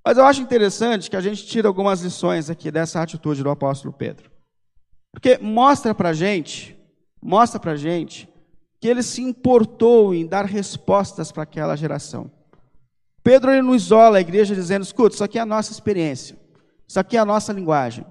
Mas 0.06 0.18
eu 0.18 0.26
acho 0.26 0.42
interessante 0.42 1.10
que 1.10 1.16
a 1.16 1.22
gente 1.22 1.46
tira 1.46 1.70
algumas 1.70 2.02
lições 2.02 2.50
aqui 2.50 2.70
dessa 2.70 3.02
atitude 3.02 3.42
do 3.42 3.50
apóstolo 3.50 3.94
Pedro. 3.94 4.30
Porque 5.14 5.38
mostra 5.38 5.96
para 5.96 6.12
gente, 6.12 6.78
mostra 7.22 7.60
para 7.60 7.78
gente 7.78 8.28
que 8.82 8.88
ele 8.90 9.04
se 9.04 9.22
importou 9.22 10.14
em 10.14 10.28
dar 10.28 10.46
respostas 10.46 11.32
para 11.32 11.44
aquela 11.44 11.78
geração. 11.78 12.30
Pedro 13.30 13.52
ele 13.52 13.62
não 13.62 13.76
isola 13.76 14.18
a 14.18 14.22
igreja 14.22 14.56
dizendo, 14.56 14.82
escuta, 14.82 15.14
isso 15.14 15.24
aqui 15.24 15.38
é 15.38 15.42
a 15.42 15.46
nossa 15.46 15.72
experiência, 15.72 16.36
isso 16.88 17.00
aqui 17.00 17.16
é 17.16 17.20
a 17.20 17.26
nossa 17.26 17.54
linguagem. 17.54 18.04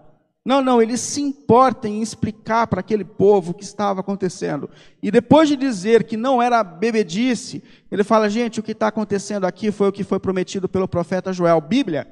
Não, 0.44 0.62
não, 0.62 0.80
ele 0.80 0.96
se 0.96 1.20
importa 1.20 1.88
em 1.88 2.00
explicar 2.00 2.68
para 2.68 2.78
aquele 2.78 3.04
povo 3.04 3.50
o 3.50 3.54
que 3.54 3.64
estava 3.64 3.98
acontecendo. 3.98 4.70
E 5.02 5.10
depois 5.10 5.48
de 5.48 5.56
dizer 5.56 6.04
que 6.04 6.16
não 6.16 6.40
era 6.40 6.62
bebedice, 6.62 7.64
ele 7.90 8.04
fala: 8.04 8.30
gente, 8.30 8.60
o 8.60 8.62
que 8.62 8.70
está 8.70 8.86
acontecendo 8.86 9.44
aqui 9.44 9.72
foi 9.72 9.88
o 9.88 9.92
que 9.92 10.04
foi 10.04 10.20
prometido 10.20 10.68
pelo 10.68 10.86
profeta 10.86 11.32
Joel. 11.32 11.60
Bíblia. 11.60 12.06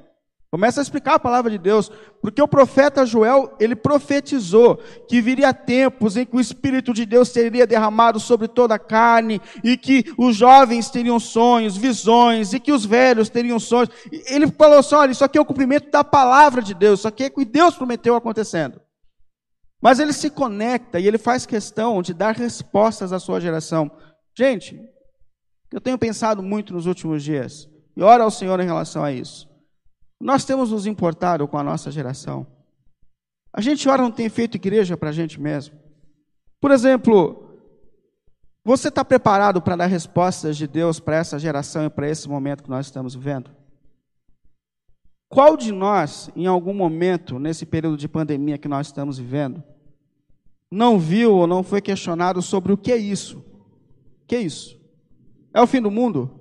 Começa 0.49 0.79
a 0.79 0.83
explicar 0.83 1.15
a 1.15 1.19
palavra 1.19 1.51
de 1.51 1.57
Deus, 1.57 1.91
porque 2.21 2.41
o 2.41 2.47
profeta 2.47 3.05
Joel, 3.05 3.53
ele 3.59 3.75
profetizou 3.75 4.77
que 5.07 5.21
viria 5.21 5.53
tempos 5.53 6.15
em 6.15 6.25
que 6.25 6.37
o 6.37 6.39
Espírito 6.39 6.93
de 6.93 7.05
Deus 7.05 7.27
seria 7.27 7.67
derramado 7.67 8.17
sobre 8.17 8.47
toda 8.47 8.75
a 8.75 8.79
carne, 8.79 9.41
e 9.61 9.75
que 9.75 10.05
os 10.17 10.37
jovens 10.37 10.89
teriam 10.89 11.19
sonhos, 11.19 11.75
visões, 11.75 12.53
e 12.53 12.61
que 12.61 12.71
os 12.71 12.85
velhos 12.85 13.27
teriam 13.27 13.59
sonhos. 13.59 13.89
Ele 14.09 14.47
falou 14.47 14.79
assim: 14.79 14.95
olha, 14.95 15.11
isso 15.11 15.25
aqui 15.25 15.37
é 15.37 15.41
o 15.41 15.45
cumprimento 15.45 15.91
da 15.91 16.01
palavra 16.01 16.61
de 16.61 16.73
Deus, 16.73 16.99
isso 16.99 17.07
aqui 17.09 17.25
é 17.25 17.27
o 17.27 17.31
que 17.31 17.43
Deus 17.43 17.75
prometeu 17.75 18.15
acontecendo. 18.15 18.79
Mas 19.81 19.99
ele 19.99 20.13
se 20.13 20.29
conecta 20.29 20.97
e 20.97 21.05
ele 21.05 21.17
faz 21.17 21.45
questão 21.45 22.01
de 22.01 22.13
dar 22.13 22.33
respostas 22.33 23.11
à 23.11 23.19
sua 23.19 23.41
geração. 23.41 23.91
Gente, 24.35 24.79
eu 25.73 25.81
tenho 25.81 25.97
pensado 25.97 26.41
muito 26.41 26.73
nos 26.73 26.85
últimos 26.85 27.21
dias, 27.21 27.67
e 27.97 28.01
ora 28.01 28.23
ao 28.23 28.31
Senhor 28.31 28.57
em 28.61 28.65
relação 28.65 29.03
a 29.03 29.11
isso. 29.11 29.46
Nós 30.19 30.43
temos 30.43 30.71
nos 30.71 30.85
importado 30.85 31.47
com 31.47 31.57
a 31.57 31.63
nossa 31.63 31.91
geração. 31.91 32.47
A 33.53 33.61
gente 33.61 33.87
ora 33.87 34.01
não 34.01 34.11
tem 34.11 34.29
feito 34.29 34.55
igreja 34.55 34.97
para 34.97 35.09
a 35.09 35.13
gente 35.13 35.39
mesmo. 35.39 35.75
Por 36.59 36.71
exemplo, 36.71 37.47
você 38.63 38.89
está 38.89 39.05
preparado 39.05 39.61
para 39.61 39.75
dar 39.75 39.85
respostas 39.85 40.57
de 40.57 40.67
Deus 40.67 40.99
para 40.99 41.17
essa 41.17 41.39
geração 41.39 41.85
e 41.85 41.89
para 41.89 42.09
esse 42.09 42.27
momento 42.27 42.63
que 42.63 42.69
nós 42.69 42.87
estamos 42.87 43.15
vivendo? 43.15 43.49
Qual 45.29 45.57
de 45.57 45.71
nós, 45.71 46.29
em 46.35 46.47
algum 46.47 46.73
momento, 46.73 47.37
nesse 47.37 47.65
período 47.65 47.97
de 47.97 48.07
pandemia 48.07 48.57
que 48.57 48.67
nós 48.67 48.87
estamos 48.87 49.17
vivendo, 49.17 49.63
não 50.71 50.99
viu 50.99 51.33
ou 51.33 51.47
não 51.47 51.63
foi 51.63 51.81
questionado 51.81 52.41
sobre 52.41 52.73
o 52.73 52.77
que 52.77 52.91
é 52.91 52.97
isso? 52.97 53.39
O 53.39 54.27
que 54.27 54.35
é 54.35 54.41
isso? 54.41 54.79
É 55.53 55.61
o 55.61 55.67
fim 55.67 55.81
do 55.81 55.91
mundo? 55.91 56.36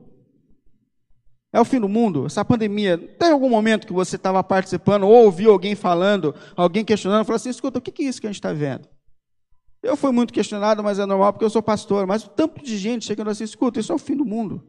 É 1.57 1.61
o 1.61 1.65
fim 1.65 1.81
do 1.81 1.89
mundo, 1.89 2.27
essa 2.27 2.45
pandemia. 2.45 2.99
Tem 2.99 3.33
algum 3.33 3.49
momento 3.49 3.87
que 3.87 3.93
você 3.95 4.17
estava 4.17 4.45
participando 4.45 5.05
ou 5.05 5.25
ouviu 5.25 5.51
alguém 5.51 5.75
falando, 5.75 6.35
alguém 6.55 6.85
questionando, 6.85 7.25
falou 7.25 7.37
assim: 7.37 7.49
escuta, 7.49 7.79
o 7.79 7.81
que 7.81 8.05
é 8.05 8.07
isso 8.07 8.21
que 8.21 8.27
a 8.27 8.31
gente 8.31 8.37
está 8.37 8.53
vendo? 8.53 8.87
Eu 9.83 9.97
fui 9.97 10.13
muito 10.13 10.35
questionado, 10.35 10.85
mas 10.85 10.99
é 10.99 11.07
normal 11.07 11.33
porque 11.33 11.47
eu 11.47 11.49
sou 11.49 11.63
pastor. 11.63 12.07
Mas 12.07 12.25
o 12.25 12.29
tanto 12.29 12.63
de 12.63 12.77
gente 12.77 13.07
chegando 13.07 13.31
assim: 13.31 13.45
escuta, 13.45 13.81
isso 13.81 13.91
é 13.91 13.95
o 13.95 13.99
fim 13.99 14.15
do 14.15 14.25
mundo. 14.27 14.63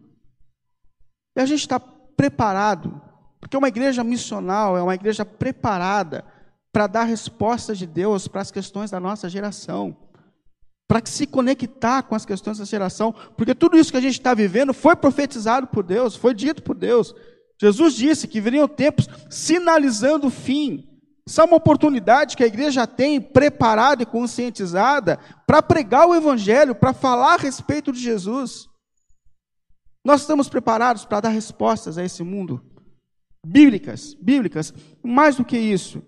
E 1.35 1.41
a 1.41 1.45
gente 1.45 1.59
está 1.59 1.77
preparado, 1.77 3.01
porque 3.41 3.57
uma 3.57 3.67
igreja 3.67 4.01
missional 4.01 4.77
é 4.77 4.81
uma 4.81 4.95
igreja 4.95 5.25
preparada 5.25 6.23
para 6.71 6.87
dar 6.87 7.03
respostas 7.03 7.77
de 7.77 7.85
Deus 7.85 8.29
para 8.29 8.39
as 8.39 8.49
questões 8.49 8.89
da 8.89 8.99
nossa 9.01 9.27
geração 9.27 9.93
para 10.87 11.05
se 11.05 11.27
conectar 11.27 12.03
com 12.03 12.15
as 12.15 12.25
questões 12.25 12.57
da 12.57 12.65
geração, 12.65 13.13
porque 13.35 13.53
tudo 13.53 13.77
isso 13.77 13.91
que 13.91 13.97
a 13.97 14.01
gente 14.01 14.13
está 14.13 14.33
vivendo 14.33 14.73
foi 14.73 14.95
profetizado 14.95 15.67
por 15.67 15.83
Deus, 15.83 16.15
foi 16.15 16.33
dito 16.33 16.63
por 16.63 16.75
Deus. 16.75 17.13
Jesus 17.59 17.93
disse 17.93 18.27
que 18.27 18.39
viriam 18.39 18.67
tempos 18.67 19.07
sinalizando 19.29 20.27
o 20.27 20.31
fim. 20.31 20.87
Isso 21.27 21.41
é 21.41 21.43
uma 21.43 21.57
oportunidade 21.57 22.37
que 22.37 22.43
a 22.43 22.47
igreja 22.47 22.87
tem 22.87 23.19
preparada 23.19 24.03
e 24.03 24.05
conscientizada 24.05 25.19
para 25.45 25.61
pregar 25.61 26.07
o 26.07 26.15
Evangelho, 26.15 26.73
para 26.73 26.93
falar 26.93 27.33
a 27.33 27.37
respeito 27.37 27.91
de 27.91 27.99
Jesus. 27.99 28.67
Nós 30.05 30.21
estamos 30.21 30.47
preparados 30.47 31.03
para 31.03 31.19
dar 31.19 31.29
respostas 31.29 31.97
a 31.97 32.05
esse 32.05 32.23
mundo, 32.23 32.63
bíblicas, 33.45 34.13
bíblicas. 34.13 34.73
Mais 35.03 35.35
do 35.35 35.43
que 35.43 35.57
isso, 35.57 36.01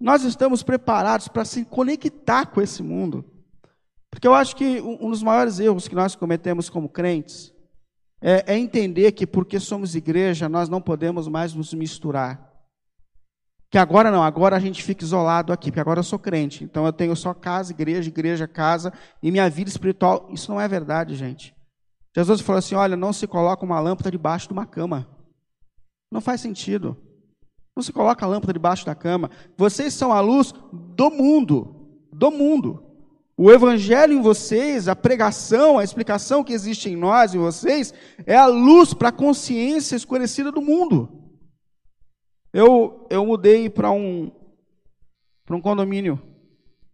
nós 0.00 0.24
estamos 0.24 0.62
preparados 0.62 1.28
para 1.28 1.44
se 1.44 1.66
conectar 1.66 2.46
com 2.46 2.62
esse 2.62 2.82
mundo. 2.82 3.31
Porque 4.12 4.28
eu 4.28 4.34
acho 4.34 4.54
que 4.54 4.80
um 4.80 5.10
dos 5.10 5.22
maiores 5.22 5.58
erros 5.58 5.88
que 5.88 5.94
nós 5.94 6.14
cometemos 6.14 6.68
como 6.68 6.88
crentes 6.88 7.52
é, 8.20 8.44
é 8.54 8.58
entender 8.58 9.10
que 9.12 9.26
porque 9.26 9.58
somos 9.58 9.96
igreja, 9.96 10.50
nós 10.50 10.68
não 10.68 10.82
podemos 10.82 11.26
mais 11.26 11.54
nos 11.54 11.72
misturar. 11.72 12.52
Que 13.70 13.78
agora 13.78 14.10
não, 14.10 14.22
agora 14.22 14.54
a 14.54 14.60
gente 14.60 14.82
fica 14.82 15.02
isolado 15.02 15.50
aqui, 15.50 15.70
porque 15.70 15.80
agora 15.80 16.00
eu 16.00 16.04
sou 16.04 16.18
crente. 16.18 16.62
Então 16.62 16.84
eu 16.84 16.92
tenho 16.92 17.16
só 17.16 17.32
casa, 17.32 17.72
igreja, 17.72 18.10
igreja, 18.10 18.46
casa, 18.46 18.92
e 19.22 19.30
minha 19.30 19.48
vida 19.48 19.70
espiritual. 19.70 20.28
Isso 20.30 20.52
não 20.52 20.60
é 20.60 20.68
verdade, 20.68 21.16
gente. 21.16 21.54
Jesus 22.14 22.42
falou 22.42 22.58
assim: 22.58 22.74
olha, 22.74 22.98
não 22.98 23.14
se 23.14 23.26
coloca 23.26 23.64
uma 23.64 23.80
lâmpada 23.80 24.10
debaixo 24.10 24.46
de 24.46 24.52
uma 24.52 24.66
cama. 24.66 25.08
Não 26.10 26.20
faz 26.20 26.42
sentido. 26.42 26.98
Não 27.74 27.82
se 27.82 27.94
coloca 27.94 28.26
a 28.26 28.28
lâmpada 28.28 28.52
debaixo 28.52 28.84
da 28.84 28.94
cama. 28.94 29.30
Vocês 29.56 29.94
são 29.94 30.12
a 30.12 30.20
luz 30.20 30.52
do 30.70 31.10
mundo. 31.10 31.96
Do 32.12 32.30
mundo. 32.30 32.91
O 33.36 33.50
evangelho 33.50 34.12
em 34.12 34.20
vocês, 34.20 34.88
a 34.88 34.94
pregação, 34.94 35.78
a 35.78 35.84
explicação 35.84 36.44
que 36.44 36.52
existe 36.52 36.90
em 36.90 36.96
nós, 36.96 37.34
em 37.34 37.38
vocês, 37.38 37.94
é 38.26 38.36
a 38.36 38.46
luz 38.46 38.92
para 38.92 39.08
a 39.08 39.12
consciência 39.12 39.96
escurecida 39.96 40.52
do 40.52 40.60
mundo. 40.60 41.32
Eu, 42.52 43.06
eu 43.10 43.24
mudei 43.24 43.70
para 43.70 43.90
um, 43.90 44.30
para 45.46 45.56
um 45.56 45.60
condomínio 45.60 46.20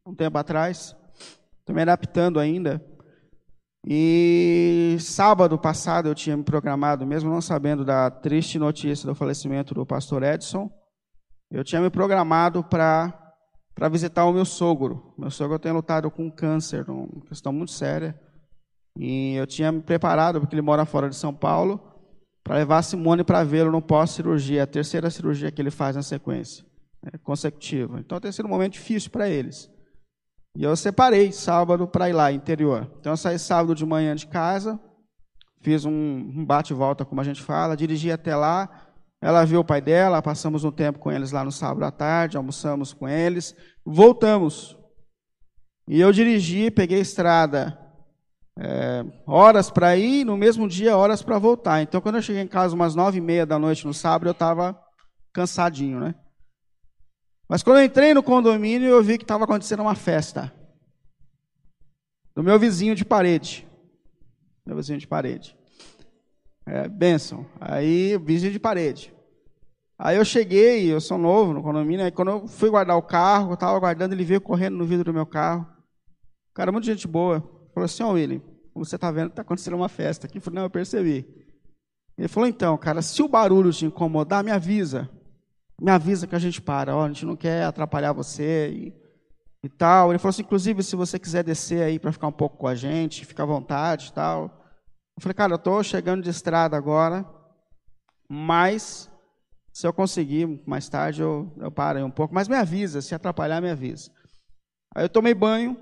um 0.07 0.14
tempo 0.14 0.38
atrás. 0.38 0.97
Estou 1.59 1.75
me 1.75 1.83
adaptando 1.83 2.40
ainda. 2.40 2.83
E 3.87 4.97
sábado 5.00 5.59
passado 5.59 6.09
eu 6.09 6.14
tinha 6.14 6.37
me 6.37 6.42
programado, 6.42 7.07
mesmo 7.07 7.30
não 7.30 7.40
sabendo 7.40 7.85
da 7.85 8.11
triste 8.11 8.59
notícia 8.59 9.07
do 9.07 9.14
falecimento 9.14 9.75
do 9.75 9.87
pastor 9.87 10.23
Edson, 10.23 10.71
eu 11.50 11.64
tinha 11.64 11.80
me 11.80 11.90
programado 11.90 12.62
para 12.62 13.27
para 13.78 13.88
visitar 13.88 14.25
o 14.25 14.32
meu 14.32 14.44
sogro. 14.44 15.14
Meu 15.16 15.30
sogro 15.30 15.56
tem 15.56 15.70
lutado 15.70 16.11
com 16.11 16.28
câncer, 16.28 16.85
uma 16.90 17.06
questão 17.28 17.52
muito 17.52 17.70
séria. 17.70 18.20
E 18.99 19.35
eu 19.35 19.47
tinha 19.47 19.70
me 19.70 19.80
preparado, 19.80 20.40
porque 20.40 20.52
ele 20.52 20.62
mora 20.62 20.85
fora 20.85 21.08
de 21.08 21.14
São 21.14 21.32
Paulo, 21.32 21.80
para 22.42 22.56
levar 22.56 22.78
a 22.78 22.82
Simone 22.82 23.23
para 23.23 23.44
vê-lo 23.44 23.70
no 23.70 23.80
pós-cirurgia, 23.80 24.64
a 24.64 24.66
terceira 24.66 25.08
cirurgia 25.11 25.52
que 25.52 25.62
ele 25.62 25.70
faz 25.70 25.94
na 25.94 26.02
sequência, 26.02 26.66
é, 27.06 27.16
consecutiva. 27.18 28.00
Então 28.00 28.18
tem 28.18 28.32
sido 28.32 28.47
um 28.47 28.49
momento 28.49 28.73
difícil 28.73 29.12
para 29.12 29.28
eles. 29.28 29.70
E 30.56 30.64
eu 30.64 30.75
separei 30.75 31.30
sábado 31.30 31.87
para 31.87 32.08
ir 32.08 32.14
lá, 32.14 32.32
interior. 32.32 32.90
Então 32.99 33.12
eu 33.12 33.16
saí 33.16 33.38
sábado 33.38 33.76
de 33.76 33.87
manhã 33.87 34.16
de 34.16 34.26
casa, 34.26 34.80
fiz 35.61 35.85
um 35.85 36.44
bate-volta, 36.44 37.04
como 37.04 37.20
a 37.20 37.25
gente 37.25 37.40
fala, 37.40 37.76
dirigi 37.76 38.11
até 38.11 38.35
lá. 38.35 38.88
Ela 39.20 39.44
viu 39.44 39.60
o 39.60 39.64
pai 39.64 39.80
dela, 39.80 40.22
passamos 40.22 40.62
um 40.64 40.70
tempo 40.70 40.98
com 40.98 41.10
eles 41.10 41.32
lá 41.32 41.44
no 41.44 41.50
sábado 41.50 41.84
à 41.84 41.90
tarde, 41.90 42.37
almoçamos 42.37 42.92
com 42.92 43.08
eles, 43.08 43.54
voltamos. 43.84 44.78
E 45.88 46.00
eu 46.00 46.12
dirigi, 46.12 46.70
peguei 46.70 47.00
estrada 47.00 47.76
é, 48.58 49.04
horas 49.26 49.70
para 49.70 49.96
ir, 49.96 50.25
no 50.25 50.37
mesmo 50.37 50.68
dia 50.68 50.96
horas 50.96 51.22
para 51.22 51.38
voltar. 51.38 51.82
Então, 51.82 52.00
quando 52.00 52.16
eu 52.16 52.22
cheguei 52.22 52.42
em 52.42 52.48
casa 52.48 52.75
umas 52.75 52.94
nove 52.94 53.18
e 53.18 53.20
meia 53.20 53.44
da 53.44 53.58
noite 53.58 53.87
no 53.87 53.94
sábado, 53.94 54.28
eu 54.28 54.32
estava 54.32 54.78
cansadinho, 55.32 55.98
né? 55.98 56.14
Mas 57.48 57.62
quando 57.62 57.78
eu 57.78 57.84
entrei 57.84 58.12
no 58.12 58.22
condomínio, 58.22 58.88
eu 58.88 59.02
vi 59.02 59.16
que 59.16 59.25
estava 59.25 59.44
acontecendo 59.44 59.80
uma 59.80 59.94
festa. 59.94 60.52
Do 62.37 62.42
meu 62.44 62.58
vizinho 62.58 62.94
de 62.94 63.04
parede. 63.04 63.66
Meu 64.64 64.76
vizinho 64.76 64.98
de 64.98 65.08
parede. 65.08 65.57
É, 66.68 66.88
benção. 66.88 67.46
Aí, 67.60 68.18
vizinho 68.18 68.52
de 68.52 68.58
parede. 68.58 69.14
Aí 69.98 70.16
eu 70.16 70.25
cheguei, 70.25 70.92
eu 70.92 71.00
sou 71.00 71.18
novo 71.18 71.52
no 71.52 71.62
condomínio, 71.62 72.04
aí 72.04 72.12
quando 72.12 72.30
eu 72.30 72.46
fui 72.46 72.70
guardar 72.70 72.96
o 72.96 73.02
carro, 73.02 73.50
eu 73.50 73.54
estava 73.54 73.78
guardando, 73.78 74.12
ele 74.12 74.25
veio 74.25 74.40
correndo 74.40 74.76
no 74.76 74.84
vidro 74.84 75.06
do 75.06 75.14
meu 75.14 75.26
carro. 75.26 75.66
Cara, 76.54 76.70
muita 76.70 76.87
gente 76.87 77.08
boa. 77.08 77.40
Falou 77.75 77.84
assim, 77.84 78.02
ó, 78.02 78.10
oh, 78.10 78.12
William, 78.12 78.40
como 78.72 78.84
você 78.84 78.96
está 78.96 79.10
vendo, 79.10 79.30
está 79.30 79.42
acontecendo 79.42 79.75
uma 79.75 79.88
festa 79.88 80.26
aqui. 80.26 80.38
Eu 80.38 80.42
falei, 80.42 80.56
não, 80.56 80.64
eu 80.64 80.70
percebi. 80.70 81.26
Ele 82.16 82.28
falou, 82.28 82.48
então, 82.48 82.76
cara, 82.76 83.02
se 83.02 83.22
o 83.22 83.28
barulho 83.28 83.72
te 83.72 83.87
incomodar, 83.87 84.44
me 84.44 84.50
avisa 84.50 85.08
me 85.80 85.90
avisa 85.90 86.26
que 86.26 86.34
a 86.34 86.38
gente 86.38 86.60
para, 86.60 86.96
ó, 86.96 87.04
a 87.04 87.08
gente 87.08 87.25
não 87.25 87.37
quer 87.37 87.64
atrapalhar 87.64 88.12
você 88.12 88.70
e, 88.70 88.94
e 89.62 89.68
tal. 89.68 90.10
Ele 90.10 90.18
falou 90.18 90.30
assim, 90.30 90.42
inclusive, 90.42 90.82
se 90.82 90.96
você 90.96 91.18
quiser 91.18 91.44
descer 91.44 91.82
aí 91.82 91.98
para 91.98 92.12
ficar 92.12 92.26
um 92.26 92.32
pouco 92.32 92.56
com 92.56 92.66
a 92.66 92.75
gente, 92.75 93.25
fica 93.25 93.44
à 93.44 93.46
vontade 93.46 94.08
e 94.08 94.12
tal. 94.12 94.67
Eu 95.18 95.20
falei, 95.20 95.34
cara, 95.34 95.52
eu 95.54 95.56
estou 95.56 95.82
chegando 95.82 96.22
de 96.22 96.30
estrada 96.30 96.76
agora, 96.76 97.28
mas 98.28 99.10
se 99.72 99.84
eu 99.84 99.92
conseguir 99.92 100.62
mais 100.64 100.88
tarde, 100.88 101.22
eu, 101.22 101.52
eu 101.56 101.72
paro 101.72 101.98
aí 101.98 102.04
um 102.04 102.10
pouco. 102.10 102.32
Mas 102.32 102.46
me 102.46 102.54
avisa, 102.54 103.02
se 103.02 103.16
atrapalhar, 103.16 103.60
me 103.60 103.68
avisa. 103.68 104.12
Aí 104.94 105.04
eu 105.04 105.08
tomei 105.08 105.34
banho, 105.34 105.76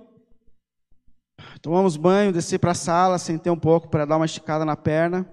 tomamos 1.61 1.99
banho, 1.99 2.33
desci 2.33 2.59
para 2.59 2.71
a 2.71 2.75
sala, 2.75 3.19
sentei 3.19 3.53
um 3.53 3.59
pouco 3.59 3.91
para 3.91 4.07
dar 4.07 4.17
uma 4.17 4.25
esticada 4.25 4.65
na 4.65 4.75
perna, 4.75 5.31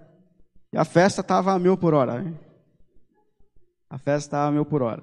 e 0.73 0.77
a 0.77 0.83
festa 0.83 1.21
estava 1.21 1.53
a 1.53 1.57
mil 1.57 1.77
por 1.77 1.93
hora. 1.93 2.23
Hein? 2.23 2.37
A 3.89 3.97
festa 3.97 4.27
estava 4.27 4.51
mil 4.51 4.65
por 4.65 4.81
hora. 4.81 5.01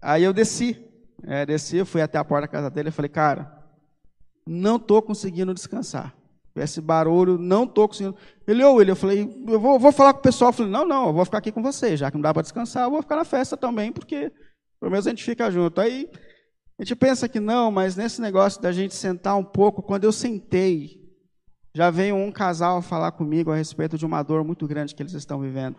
Aí 0.00 0.22
eu 0.22 0.32
desci, 0.32 0.80
é, 1.24 1.44
desci, 1.44 1.84
fui 1.84 2.02
até 2.02 2.18
a 2.18 2.24
porta 2.24 2.42
da 2.42 2.52
casa 2.52 2.70
dele 2.70 2.90
e 2.90 2.92
falei, 2.92 3.08
cara, 3.08 3.66
não 4.46 4.76
estou 4.76 5.02
conseguindo 5.02 5.52
descansar. 5.52 6.14
Esse 6.56 6.80
barulho, 6.80 7.38
não 7.38 7.64
estou 7.64 7.86
conseguindo. 7.86 8.16
Ele, 8.46 8.64
ou 8.64 8.80
ele, 8.80 8.90
eu 8.90 8.96
falei, 8.96 9.28
eu 9.46 9.60
vou, 9.60 9.78
vou 9.78 9.92
falar 9.92 10.14
com 10.14 10.20
o 10.20 10.22
pessoal. 10.22 10.50
Eu 10.50 10.52
falei, 10.52 10.72
não, 10.72 10.86
não, 10.86 11.08
eu 11.08 11.12
vou 11.12 11.24
ficar 11.24 11.38
aqui 11.38 11.52
com 11.52 11.62
você, 11.62 11.96
já 11.96 12.10
que 12.10 12.16
não 12.16 12.22
dá 12.22 12.32
para 12.32 12.42
descansar, 12.42 12.84
eu 12.84 12.90
vou 12.90 13.02
ficar 13.02 13.16
na 13.16 13.24
festa 13.24 13.56
também, 13.56 13.92
porque 13.92 14.32
pelo 14.80 14.90
menos 14.90 15.06
a 15.06 15.10
gente 15.10 15.24
fica 15.24 15.50
junto. 15.50 15.80
Aí 15.80 16.08
a 16.78 16.82
gente 16.82 16.96
pensa 16.96 17.28
que 17.28 17.40
não, 17.40 17.70
mas 17.70 17.96
nesse 17.96 18.20
negócio 18.20 18.60
da 18.60 18.72
gente 18.72 18.94
sentar 18.94 19.36
um 19.36 19.44
pouco, 19.44 19.82
quando 19.82 20.04
eu 20.04 20.12
sentei, 20.12 21.00
já 21.74 21.90
veio 21.90 22.16
um 22.16 22.32
casal 22.32 22.80
falar 22.80 23.12
comigo 23.12 23.50
a 23.50 23.56
respeito 23.56 23.98
de 23.98 24.06
uma 24.06 24.22
dor 24.22 24.44
muito 24.44 24.66
grande 24.66 24.94
que 24.94 25.02
eles 25.02 25.12
estão 25.12 25.40
vivendo. 25.40 25.76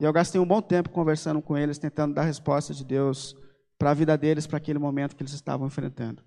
E 0.00 0.04
eu 0.04 0.12
gastei 0.12 0.40
um 0.40 0.46
bom 0.46 0.60
tempo 0.60 0.90
conversando 0.90 1.40
com 1.40 1.56
eles, 1.56 1.78
tentando 1.78 2.14
dar 2.14 2.22
resposta 2.22 2.74
de 2.74 2.84
Deus 2.84 3.36
para 3.78 3.90
a 3.90 3.94
vida 3.94 4.16
deles, 4.16 4.46
para 4.46 4.56
aquele 4.56 4.78
momento 4.78 5.14
que 5.14 5.22
eles 5.22 5.32
estavam 5.32 5.66
enfrentando. 5.66 6.22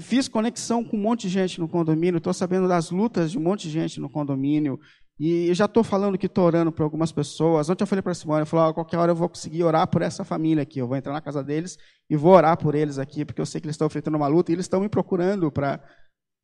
Fiz 0.00 0.26
conexão 0.28 0.82
com 0.82 0.96
um 0.96 1.00
monte 1.00 1.22
de 1.22 1.28
gente 1.28 1.60
no 1.60 1.68
condomínio, 1.68 2.18
estou 2.18 2.34
sabendo 2.34 2.66
das 2.66 2.90
lutas 2.90 3.30
de 3.30 3.38
um 3.38 3.42
monte 3.42 3.68
de 3.68 3.70
gente 3.70 4.00
no 4.00 4.10
condomínio, 4.10 4.80
e 5.18 5.52
já 5.54 5.64
estou 5.64 5.82
falando 5.82 6.18
que 6.18 6.26
estou 6.26 6.44
orando 6.44 6.70
por 6.70 6.82
algumas 6.82 7.10
pessoas. 7.10 7.70
Ontem 7.70 7.82
eu 7.82 7.86
falei 7.86 8.02
para 8.02 8.12
a 8.12 8.14
Simone, 8.14 8.40
eu 8.40 8.46
falei, 8.46 8.70
oh, 8.70 8.74
qualquer 8.74 8.98
hora 8.98 9.12
eu 9.12 9.16
vou 9.16 9.28
conseguir 9.28 9.62
orar 9.62 9.86
por 9.88 10.02
essa 10.02 10.24
família 10.24 10.62
aqui. 10.62 10.78
Eu 10.78 10.86
vou 10.86 10.96
entrar 10.96 11.12
na 11.12 11.22
casa 11.22 11.42
deles 11.42 11.78
e 12.10 12.16
vou 12.16 12.32
orar 12.32 12.58
por 12.58 12.74
eles 12.74 12.98
aqui, 12.98 13.24
porque 13.24 13.40
eu 13.40 13.46
sei 13.46 13.60
que 13.60 13.66
eles 13.66 13.74
estão 13.74 13.86
enfrentando 13.86 14.16
uma 14.16 14.26
luta 14.26 14.52
e 14.52 14.54
eles 14.54 14.66
estão 14.66 14.80
me 14.80 14.90
procurando 14.90 15.50
para. 15.50 15.82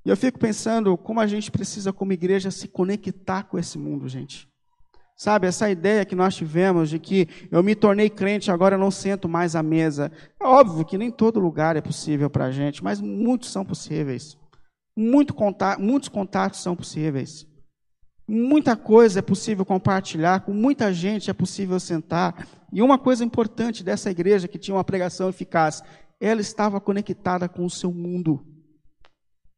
E 0.07 0.09
eu 0.09 0.17
fico 0.17 0.39
pensando 0.39 0.97
como 0.97 1.21
a 1.21 1.27
gente 1.27 1.51
precisa, 1.51 1.93
como 1.93 2.15
igreja, 2.15 2.51
se 2.51 2.67
conectar 2.67 3.43
com 3.43 3.59
esse 3.59 3.79
mundo, 3.79 4.09
gente. 4.09 4.49
Sabe, 5.17 5.47
essa 5.47 5.71
ideia 5.71 6.05
que 6.05 6.15
nós 6.15 6.35
tivemos 6.35 6.91
de 6.91 6.99
que 6.99 7.29
eu 7.51 7.63
me 7.63 7.75
tornei 7.75 8.11
crente, 8.11 8.51
agora 8.51 8.75
eu 8.75 8.81
não 8.81 8.91
sento 8.91 9.29
mais 9.29 9.55
à 9.55 9.63
mesa. 9.63 10.11
É 10.41 10.45
óbvio 10.45 10.85
que 10.85 10.99
nem 10.99 11.11
todo 11.11 11.39
lugar 11.39 11.77
é 11.77 11.81
possível 11.81 12.29
para 12.29 12.47
a 12.47 12.51
gente, 12.51 12.83
mas 12.83 13.01
muitos 13.01 13.51
são 13.51 13.65
possíveis. 13.65 14.37
Muito 14.97 15.33
contato, 15.33 15.81
muitos 15.81 16.09
contatos 16.09 16.61
são 16.61 16.75
possíveis. 16.75 17.47
Muita 18.27 18.77
coisa 18.77 19.19
é 19.19 19.23
possível 19.23 19.65
compartilhar, 19.65 20.41
com 20.41 20.53
muita 20.53 20.93
gente 20.93 21.31
é 21.31 21.35
possível 21.35 21.79
sentar. 21.79 22.47
E 22.73 22.81
uma 22.81 22.99
coisa 22.99 23.25
importante 23.25 23.85
dessa 23.85 24.11
igreja 24.11 24.49
que 24.49 24.59
tinha 24.59 24.75
uma 24.75 24.85
pregação 24.85 25.29
eficaz, 25.29 25.83
ela 26.21 26.41
estava 26.41 26.81
conectada 26.81 27.49
com 27.49 27.65
o 27.65 27.71
seu 27.71 27.93
mundo. 27.93 28.45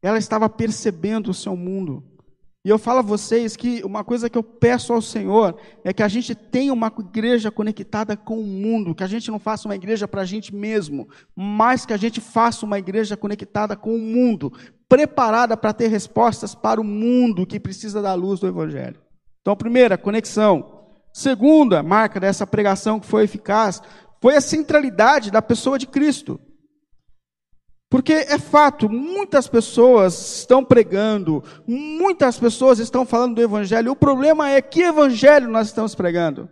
Ela 0.03 0.19
estava 0.19 0.49
percebendo 0.49 1.31
o 1.31 1.35
seu 1.35 1.57
mundo. 1.57 2.03
E 2.65 2.71
eu 2.71 2.79
falo 2.79 3.01
a 3.01 3.03
vocês 3.03 3.57
que 3.57 3.83
uma 3.85 4.03
coisa 4.03 4.31
que 4.31 4.39
eu 4.39 4.43
peço 4.43 4.95
ao 4.95 5.03
Senhor 5.03 5.55
é 5.85 5.93
que 5.93 6.03
a 6.03 6.09
gente 6.09 6.35
tenha 6.35 6.73
uma 6.73 6.91
igreja 6.99 7.51
conectada 7.51 8.17
com 8.17 8.41
o 8.41 8.47
mundo, 8.47 8.95
que 8.95 9.05
a 9.05 9.07
gente 9.07 9.31
não 9.31 9.39
faça 9.39 9.69
uma 9.69 9.75
igreja 9.75 10.09
para 10.09 10.23
a 10.23 10.25
gente 10.25 10.55
mesmo, 10.55 11.07
mas 11.37 11.85
que 11.85 11.93
a 11.93 11.97
gente 11.99 12.23
faça 12.23 12.65
uma 12.65 12.79
igreja 12.79 13.19
conectada 13.19 13.77
com 13.77 13.95
o 13.95 13.99
mundo, 13.99 14.51
preparada 14.89 15.59
para 15.59 15.75
ter 15.75 15.89
respostas 15.89 16.55
para 16.55 16.81
o 16.81 16.85
mundo 16.85 17.47
que 17.47 17.61
precisa 17.61 18.01
da 18.01 18.15
luz 18.15 18.41
do 18.41 18.47
Evangelho. 18.47 18.99
Então, 19.43 19.55
primeira, 19.55 19.99
conexão. 19.99 20.87
Segunda 21.13 21.83
marca 21.83 22.19
dessa 22.19 22.47
pregação 22.47 22.99
que 22.99 23.07
foi 23.07 23.25
eficaz 23.25 23.83
foi 24.23 24.37
a 24.37 24.41
centralidade 24.41 25.31
da 25.31 25.43
pessoa 25.43 25.79
de 25.79 25.87
Cristo. 25.87 26.41
Porque 27.95 28.13
é 28.13 28.41
fato, 28.41 28.89
muitas 28.89 29.47
pessoas 29.47 30.39
estão 30.39 30.65
pregando, 30.65 31.45
muitas 31.65 32.37
pessoas 32.37 32.81
estão 32.81 33.07
falando 33.07 33.37
do 33.37 33.41
Evangelho. 33.41 33.93
O 33.93 33.95
problema 33.97 34.51
é 34.51 34.61
que 34.61 34.83
Evangelho 34.83 35.49
nós 35.49 35.69
estamos 35.69 35.95
pregando. 35.95 36.49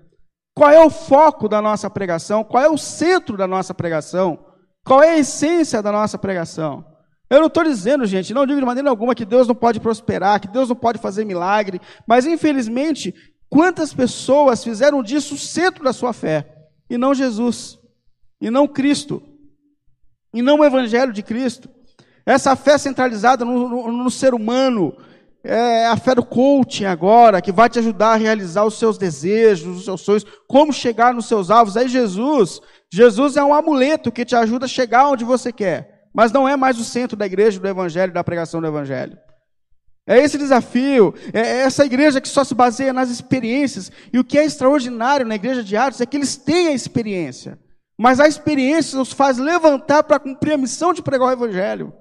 Qual 0.54 0.70
é 0.70 0.78
o 0.78 0.88
foco 0.88 1.48
da 1.48 1.60
nossa 1.60 1.90
pregação? 1.90 2.44
Qual 2.44 2.62
é 2.62 2.68
o 2.68 2.78
centro 2.78 3.36
da 3.36 3.48
nossa 3.48 3.74
pregação? 3.74 4.38
Qual 4.84 5.02
é 5.02 5.14
a 5.14 5.18
essência 5.18 5.82
da 5.82 5.90
nossa 5.90 6.16
pregação? 6.16 6.84
Eu 7.28 7.40
não 7.40 7.48
estou 7.48 7.64
dizendo, 7.64 8.06
gente, 8.06 8.32
não 8.32 8.46
digo 8.46 8.60
de 8.60 8.64
maneira 8.64 8.88
alguma 8.88 9.12
que 9.12 9.24
Deus 9.24 9.48
não 9.48 9.54
pode 9.56 9.80
prosperar, 9.80 10.38
que 10.38 10.46
Deus 10.46 10.68
não 10.68 10.76
pode 10.76 11.00
fazer 11.00 11.24
milagre, 11.24 11.80
mas 12.06 12.24
infelizmente, 12.24 13.12
quantas 13.50 13.92
pessoas 13.92 14.62
fizeram 14.62 15.02
disso 15.02 15.34
o 15.34 15.38
centro 15.38 15.82
da 15.82 15.92
sua 15.92 16.12
fé, 16.12 16.46
e 16.88 16.96
não 16.96 17.12
Jesus, 17.12 17.80
e 18.40 18.48
não 18.48 18.68
Cristo? 18.68 19.31
E 20.32 20.42
não 20.42 20.60
o 20.60 20.64
Evangelho 20.64 21.12
de 21.12 21.22
Cristo. 21.22 21.68
Essa 22.24 22.54
fé 22.54 22.78
centralizada 22.78 23.44
no, 23.44 23.68
no, 23.68 23.92
no, 23.92 24.10
ser 24.10 24.32
humano, 24.32 24.96
é 25.44 25.86
a 25.86 25.96
fé 25.96 26.14
do 26.14 26.24
coaching 26.24 26.84
agora, 26.84 27.42
que 27.42 27.50
vai 27.50 27.68
te 27.68 27.78
ajudar 27.78 28.12
a 28.12 28.16
realizar 28.16 28.64
os 28.64 28.78
seus 28.78 28.96
desejos, 28.96 29.78
os 29.78 29.84
seus 29.84 30.00
sonhos, 30.02 30.26
como 30.46 30.72
chegar 30.72 31.12
nos 31.12 31.26
seus 31.26 31.50
alvos. 31.50 31.76
Aí 31.76 31.88
Jesus, 31.88 32.60
Jesus 32.92 33.36
é 33.36 33.42
um 33.42 33.52
amuleto 33.52 34.12
que 34.12 34.24
te 34.24 34.36
ajuda 34.36 34.66
a 34.66 34.68
chegar 34.68 35.08
onde 35.08 35.24
você 35.24 35.52
quer, 35.52 36.06
mas 36.14 36.30
não 36.30 36.48
é 36.48 36.56
mais 36.56 36.78
o 36.78 36.84
centro 36.84 37.16
da 37.16 37.26
igreja, 37.26 37.58
do 37.58 37.66
evangelho, 37.68 38.12
da 38.12 38.22
pregação 38.22 38.60
do 38.60 38.66
evangelho. 38.68 39.18
É 40.06 40.18
esse 40.18 40.36
desafio, 40.36 41.14
é 41.32 41.60
essa 41.60 41.84
igreja 41.84 42.20
que 42.20 42.28
só 42.28 42.42
se 42.42 42.54
baseia 42.54 42.92
nas 42.92 43.08
experiências. 43.08 43.90
E 44.12 44.18
o 44.18 44.24
que 44.24 44.36
é 44.36 44.44
extraordinário 44.44 45.24
na 45.24 45.36
igreja 45.36 45.62
de 45.62 45.76
Atos 45.76 46.00
é 46.00 46.06
que 46.06 46.16
eles 46.16 46.36
têm 46.36 46.68
a 46.68 46.72
experiência. 46.72 47.58
Mas 47.98 48.20
a 48.20 48.26
experiência 48.26 49.00
os 49.00 49.12
faz 49.12 49.38
levantar 49.38 50.02
para 50.02 50.18
cumprir 50.18 50.52
a 50.52 50.58
missão 50.58 50.92
de 50.92 51.02
pregar 51.02 51.28
o 51.28 51.32
Evangelho. 51.32 51.92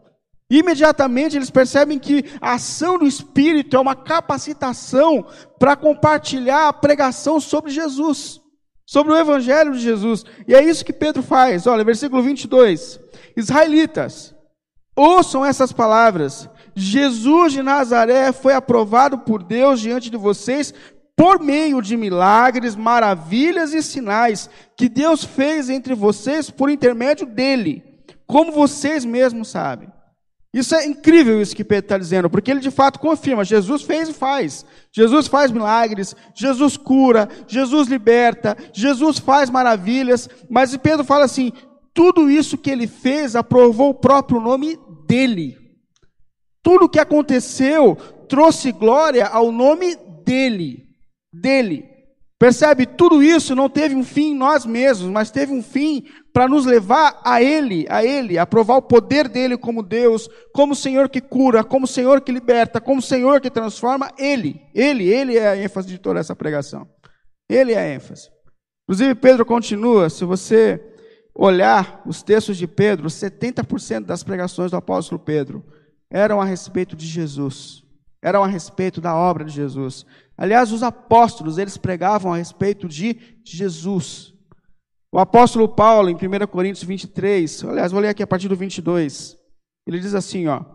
Imediatamente 0.51 1.37
eles 1.37 1.49
percebem 1.49 1.97
que 1.97 2.25
a 2.41 2.55
ação 2.55 2.99
do 2.99 3.07
Espírito 3.07 3.77
é 3.77 3.79
uma 3.79 3.95
capacitação 3.95 5.25
para 5.57 5.77
compartilhar 5.77 6.67
a 6.67 6.73
pregação 6.73 7.39
sobre 7.39 7.71
Jesus, 7.71 8.41
sobre 8.85 9.13
o 9.13 9.17
evangelho 9.17 9.71
de 9.71 9.79
Jesus. 9.79 10.25
E 10.45 10.53
é 10.53 10.61
isso 10.61 10.83
que 10.83 10.91
Pedro 10.91 11.23
faz. 11.23 11.67
Olha, 11.67 11.85
versículo 11.85 12.21
22. 12.21 12.99
Israelitas, 13.37 14.35
ouçam 14.93 15.45
essas 15.45 15.71
palavras. 15.71 16.49
Jesus 16.75 17.53
de 17.53 17.63
Nazaré 17.63 18.33
foi 18.33 18.53
aprovado 18.53 19.19
por 19.19 19.41
Deus 19.41 19.79
diante 19.79 20.09
de 20.09 20.17
vocês 20.17 20.73
por 21.21 21.39
meio 21.39 21.83
de 21.83 21.95
milagres, 21.95 22.75
maravilhas 22.75 23.75
e 23.75 23.83
sinais 23.83 24.49
que 24.75 24.89
Deus 24.89 25.23
fez 25.23 25.69
entre 25.69 25.93
vocês 25.93 26.49
por 26.49 26.67
intermédio 26.67 27.27
dele, 27.27 27.83
como 28.25 28.51
vocês 28.51 29.05
mesmos 29.05 29.49
sabem. 29.49 29.87
Isso 30.51 30.73
é 30.73 30.83
incrível 30.83 31.39
isso 31.39 31.55
que 31.55 31.63
Pedro 31.63 31.85
está 31.85 31.97
dizendo, 31.99 32.27
porque 32.27 32.49
ele 32.49 32.59
de 32.59 32.71
fato 32.71 32.97
confirma: 32.97 33.45
Jesus 33.45 33.83
fez 33.83 34.09
e 34.09 34.13
faz. 34.13 34.65
Jesus 34.91 35.27
faz 35.27 35.51
milagres, 35.51 36.15
Jesus 36.33 36.75
cura, 36.75 37.29
Jesus 37.47 37.87
liberta, 37.87 38.57
Jesus 38.73 39.19
faz 39.19 39.47
maravilhas, 39.47 40.27
mas 40.49 40.75
Pedro 40.75 41.05
fala 41.05 41.25
assim: 41.25 41.51
tudo 41.93 42.31
isso 42.31 42.57
que 42.57 42.71
ele 42.71 42.87
fez 42.87 43.35
aprovou 43.35 43.91
o 43.91 43.93
próprio 43.93 44.41
nome 44.41 44.75
dele. 45.05 45.55
Tudo 46.63 46.85
o 46.85 46.89
que 46.89 46.99
aconteceu 46.99 47.95
trouxe 48.27 48.71
glória 48.71 49.27
ao 49.27 49.51
nome 49.51 49.95
dele. 50.25 50.89
Dele. 51.33 51.89
Percebe? 52.41 52.87
Tudo 52.87 53.21
isso 53.21 53.55
não 53.55 53.69
teve 53.69 53.93
um 53.93 54.03
fim 54.03 54.31
em 54.31 54.35
nós 54.35 54.65
mesmos, 54.65 55.11
mas 55.11 55.29
teve 55.29 55.53
um 55.53 55.61
fim 55.61 56.05
para 56.33 56.47
nos 56.47 56.65
levar 56.65 57.21
a 57.23 57.41
Ele, 57.41 57.85
a 57.87 58.03
Ele, 58.03 58.39
a 58.39 58.47
provar 58.47 58.77
o 58.77 58.81
poder 58.81 59.27
dele 59.27 59.55
como 59.55 59.83
Deus, 59.83 60.27
como 60.51 60.75
Senhor 60.75 61.07
que 61.07 61.21
cura, 61.21 61.63
como 61.63 61.85
Senhor 61.85 62.19
que 62.21 62.31
liberta, 62.31 62.81
como 62.81 62.99
Senhor 62.99 63.39
que 63.39 63.51
transforma. 63.51 64.09
Ele, 64.17 64.59
Ele, 64.73 65.07
Ele 65.07 65.37
é 65.37 65.49
a 65.49 65.55
ênfase 65.55 65.87
de 65.87 65.99
toda 65.99 66.19
essa 66.19 66.35
pregação. 66.35 66.89
Ele 67.47 67.73
é 67.73 67.77
a 67.77 67.93
ênfase. 67.93 68.29
Inclusive, 68.89 69.13
Pedro 69.15 69.45
continua, 69.45 70.09
se 70.09 70.25
você 70.25 70.81
olhar 71.35 72.01
os 72.05 72.23
textos 72.23 72.57
de 72.57 72.67
Pedro, 72.67 73.07
70% 73.07 74.05
das 74.05 74.23
pregações 74.23 74.71
do 74.71 74.77
apóstolo 74.77 75.19
Pedro 75.19 75.63
eram 76.09 76.41
a 76.41 76.45
respeito 76.45 76.95
de 76.95 77.05
Jesus, 77.05 77.83
eram 78.21 78.43
a 78.43 78.47
respeito 78.47 78.99
da 78.99 79.15
obra 79.15 79.45
de 79.45 79.53
Jesus. 79.53 80.05
Aliás, 80.41 80.71
os 80.71 80.81
apóstolos, 80.81 81.59
eles 81.59 81.77
pregavam 81.77 82.33
a 82.33 82.37
respeito 82.37 82.87
de 82.87 83.37
Jesus. 83.45 84.33
O 85.11 85.19
apóstolo 85.19 85.69
Paulo, 85.69 86.09
em 86.09 86.15
1 86.15 86.47
Coríntios 86.47 86.83
23, 86.83 87.63
aliás, 87.65 87.91
vou 87.91 88.01
ler 88.01 88.07
aqui 88.07 88.23
a 88.23 88.27
partir 88.27 88.47
do 88.47 88.55
22, 88.55 89.37
ele 89.85 89.99
diz 89.99 90.15
assim, 90.15 90.47
ó, 90.47 90.65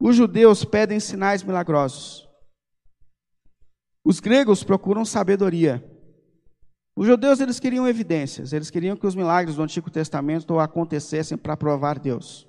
os 0.00 0.16
judeus 0.16 0.64
pedem 0.64 0.98
sinais 0.98 1.42
milagrosos. 1.42 2.26
Os 4.02 4.18
gregos 4.18 4.64
procuram 4.64 5.04
sabedoria. 5.04 5.84
Os 6.96 7.06
judeus, 7.06 7.38
eles 7.38 7.60
queriam 7.60 7.86
evidências, 7.86 8.54
eles 8.54 8.70
queriam 8.70 8.96
que 8.96 9.06
os 9.06 9.14
milagres 9.14 9.56
do 9.56 9.62
Antigo 9.62 9.90
Testamento 9.90 10.58
acontecessem 10.58 11.36
para 11.36 11.54
provar 11.54 11.98
Deus. 11.98 12.48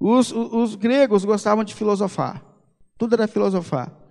Os, 0.00 0.32
os, 0.32 0.50
os 0.50 0.74
gregos 0.76 1.26
gostavam 1.26 1.62
de 1.62 1.74
filosofar, 1.74 2.42
tudo 2.96 3.16
era 3.16 3.28
filosofar. 3.28 4.03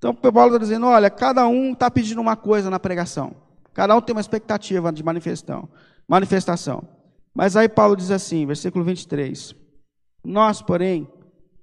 Então, 0.00 0.14
Paulo 0.14 0.54
está 0.54 0.58
dizendo: 0.58 0.86
olha, 0.86 1.10
cada 1.10 1.46
um 1.46 1.72
está 1.72 1.90
pedindo 1.90 2.22
uma 2.22 2.34
coisa 2.34 2.70
na 2.70 2.80
pregação. 2.80 3.36
Cada 3.74 3.94
um 3.94 4.00
tem 4.00 4.14
uma 4.14 4.20
expectativa 4.20 4.90
de 4.90 5.04
manifestação. 5.04 5.68
manifestação. 6.08 6.82
Mas 7.34 7.54
aí 7.54 7.68
Paulo 7.68 7.94
diz 7.94 8.10
assim, 8.10 8.46
versículo 8.46 8.82
23: 8.82 9.54
Nós, 10.24 10.62
porém, 10.62 11.06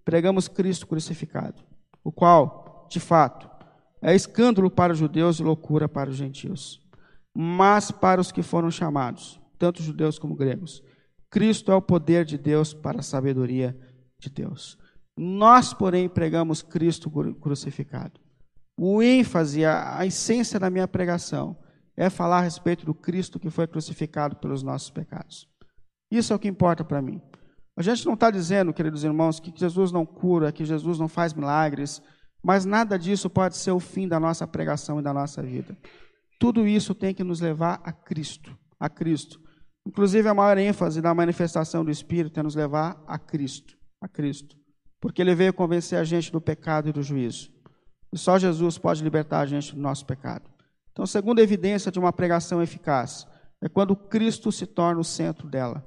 pregamos 0.05 0.47
Cristo 0.47 0.85
crucificado, 0.85 1.63
o 2.03 2.11
qual, 2.11 2.87
de 2.89 2.99
fato, 2.99 3.49
é 4.01 4.15
escândalo 4.15 4.69
para 4.69 4.93
os 4.93 4.99
judeus 4.99 5.39
e 5.39 5.43
loucura 5.43 5.89
para 5.89 6.09
os 6.09 6.15
gentios. 6.15 6.79
Mas 7.35 7.89
para 7.89 8.21
os 8.21 8.31
que 8.31 8.43
foram 8.43 8.69
chamados, 8.69 9.41
tanto 9.57 9.81
judeus 9.81 10.19
como 10.19 10.35
gregos, 10.35 10.83
Cristo 11.29 11.71
é 11.71 11.75
o 11.75 11.81
poder 11.81 12.23
de 12.23 12.37
Deus 12.37 12.71
para 12.71 12.99
a 12.99 13.03
sabedoria 13.03 13.75
de 14.19 14.29
Deus. 14.29 14.77
Nós, 15.17 15.73
porém, 15.73 16.07
pregamos 16.07 16.61
Cristo 16.61 17.09
crucificado 17.41 18.26
o 18.77 19.01
ênfase, 19.01 19.65
a, 19.65 19.97
a 19.97 20.05
essência 20.05 20.59
da 20.59 20.69
minha 20.69 20.87
pregação 20.87 21.57
é 21.95 22.09
falar 22.11 22.37
a 22.37 22.41
respeito 22.41 22.85
do 22.85 22.93
Cristo 22.93 23.39
que 23.39 23.49
foi 23.49 23.65
crucificado 23.65 24.35
pelos 24.35 24.61
nossos 24.61 24.91
pecados. 24.91 25.47
Isso 26.11 26.31
é 26.31 26.35
o 26.35 26.39
que 26.39 26.47
importa 26.47 26.83
para 26.83 27.01
mim. 27.01 27.19
A 27.75 27.81
gente 27.81 28.05
não 28.05 28.13
está 28.13 28.29
dizendo, 28.29 28.73
queridos 28.73 29.03
irmãos, 29.03 29.39
que 29.39 29.51
Jesus 29.55 29.91
não 29.91 30.05
cura, 30.05 30.51
que 30.51 30.63
Jesus 30.63 30.99
não 30.99 31.07
faz 31.07 31.33
milagres, 31.33 32.01
mas 32.43 32.65
nada 32.65 32.97
disso 32.97 33.29
pode 33.29 33.57
ser 33.57 33.71
o 33.71 33.79
fim 33.79 34.07
da 34.07 34.19
nossa 34.19 34.47
pregação 34.47 34.99
e 34.99 35.03
da 35.03 35.13
nossa 35.13 35.41
vida. 35.41 35.75
Tudo 36.39 36.67
isso 36.67 36.93
tem 36.93 37.13
que 37.13 37.23
nos 37.23 37.41
levar 37.41 37.81
a 37.83 37.91
Cristo, 37.91 38.55
a 38.79 38.87
Cristo. 38.87 39.39
Inclusive 39.85 40.27
a 40.29 40.33
maior 40.33 40.57
ênfase 40.57 41.01
da 41.01 41.13
manifestação 41.13 41.83
do 41.83 41.89
Espírito 41.89 42.39
é 42.39 42.43
nos 42.43 42.55
levar 42.55 43.03
a 43.07 43.17
Cristo, 43.17 43.75
a 43.99 44.07
Cristo, 44.07 44.55
porque 44.99 45.21
Ele 45.21 45.33
veio 45.33 45.53
convencer 45.53 45.97
a 45.97 46.03
gente 46.03 46.31
do 46.31 46.39
pecado 46.39 46.89
e 46.89 46.93
do 46.93 47.01
juízo. 47.01 47.51
E 48.11 48.17
só 48.17 48.37
Jesus 48.37 48.77
pode 48.77 49.03
libertar 49.03 49.39
a 49.39 49.45
gente 49.45 49.75
do 49.75 49.81
nosso 49.81 50.05
pecado. 50.05 50.49
Então, 50.91 51.03
a 51.03 51.07
segunda 51.07 51.41
evidência 51.41 51.91
de 51.91 51.99
uma 51.99 52.11
pregação 52.11 52.61
eficaz 52.61 53.27
é 53.61 53.69
quando 53.69 53.95
Cristo 53.95 54.51
se 54.51 54.65
torna 54.65 55.01
o 55.01 55.03
centro 55.03 55.47
dela. 55.47 55.85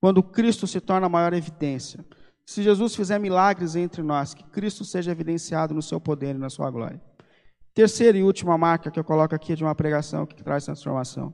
Quando 0.00 0.22
Cristo 0.22 0.66
se 0.66 0.80
torna 0.80 1.06
a 1.06 1.10
maior 1.10 1.32
evidência. 1.32 2.04
Se 2.44 2.62
Jesus 2.62 2.94
fizer 2.94 3.18
milagres 3.18 3.76
entre 3.76 4.02
nós, 4.02 4.34
que 4.34 4.42
Cristo 4.44 4.84
seja 4.84 5.12
evidenciado 5.12 5.74
no 5.74 5.82
seu 5.82 6.00
poder 6.00 6.34
e 6.34 6.38
na 6.38 6.50
sua 6.50 6.70
glória. 6.70 7.00
Terceira 7.74 8.18
e 8.18 8.22
última 8.22 8.58
marca 8.58 8.90
que 8.90 8.98
eu 8.98 9.04
coloco 9.04 9.34
aqui 9.34 9.54
de 9.54 9.64
uma 9.64 9.74
pregação 9.74 10.26
que 10.26 10.42
traz 10.42 10.64
transformação. 10.64 11.32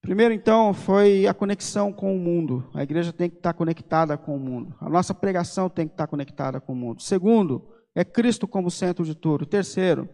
Primeiro, 0.00 0.34
então, 0.34 0.74
foi 0.74 1.26
a 1.26 1.32
conexão 1.32 1.92
com 1.92 2.14
o 2.14 2.18
mundo. 2.18 2.68
A 2.74 2.82
igreja 2.82 3.12
tem 3.12 3.30
que 3.30 3.36
estar 3.36 3.52
conectada 3.54 4.18
com 4.18 4.36
o 4.36 4.38
mundo. 4.38 4.74
A 4.80 4.88
nossa 4.88 5.14
pregação 5.14 5.68
tem 5.68 5.86
que 5.86 5.94
estar 5.94 6.06
conectada 6.06 6.60
com 6.60 6.72
o 6.72 6.76
mundo. 6.76 7.00
Segundo, 7.00 7.66
é 7.94 8.04
Cristo 8.04 8.48
como 8.48 8.70
centro 8.70 9.04
de 9.04 9.14
tudo. 9.14 9.46
Terceiro, 9.46 10.08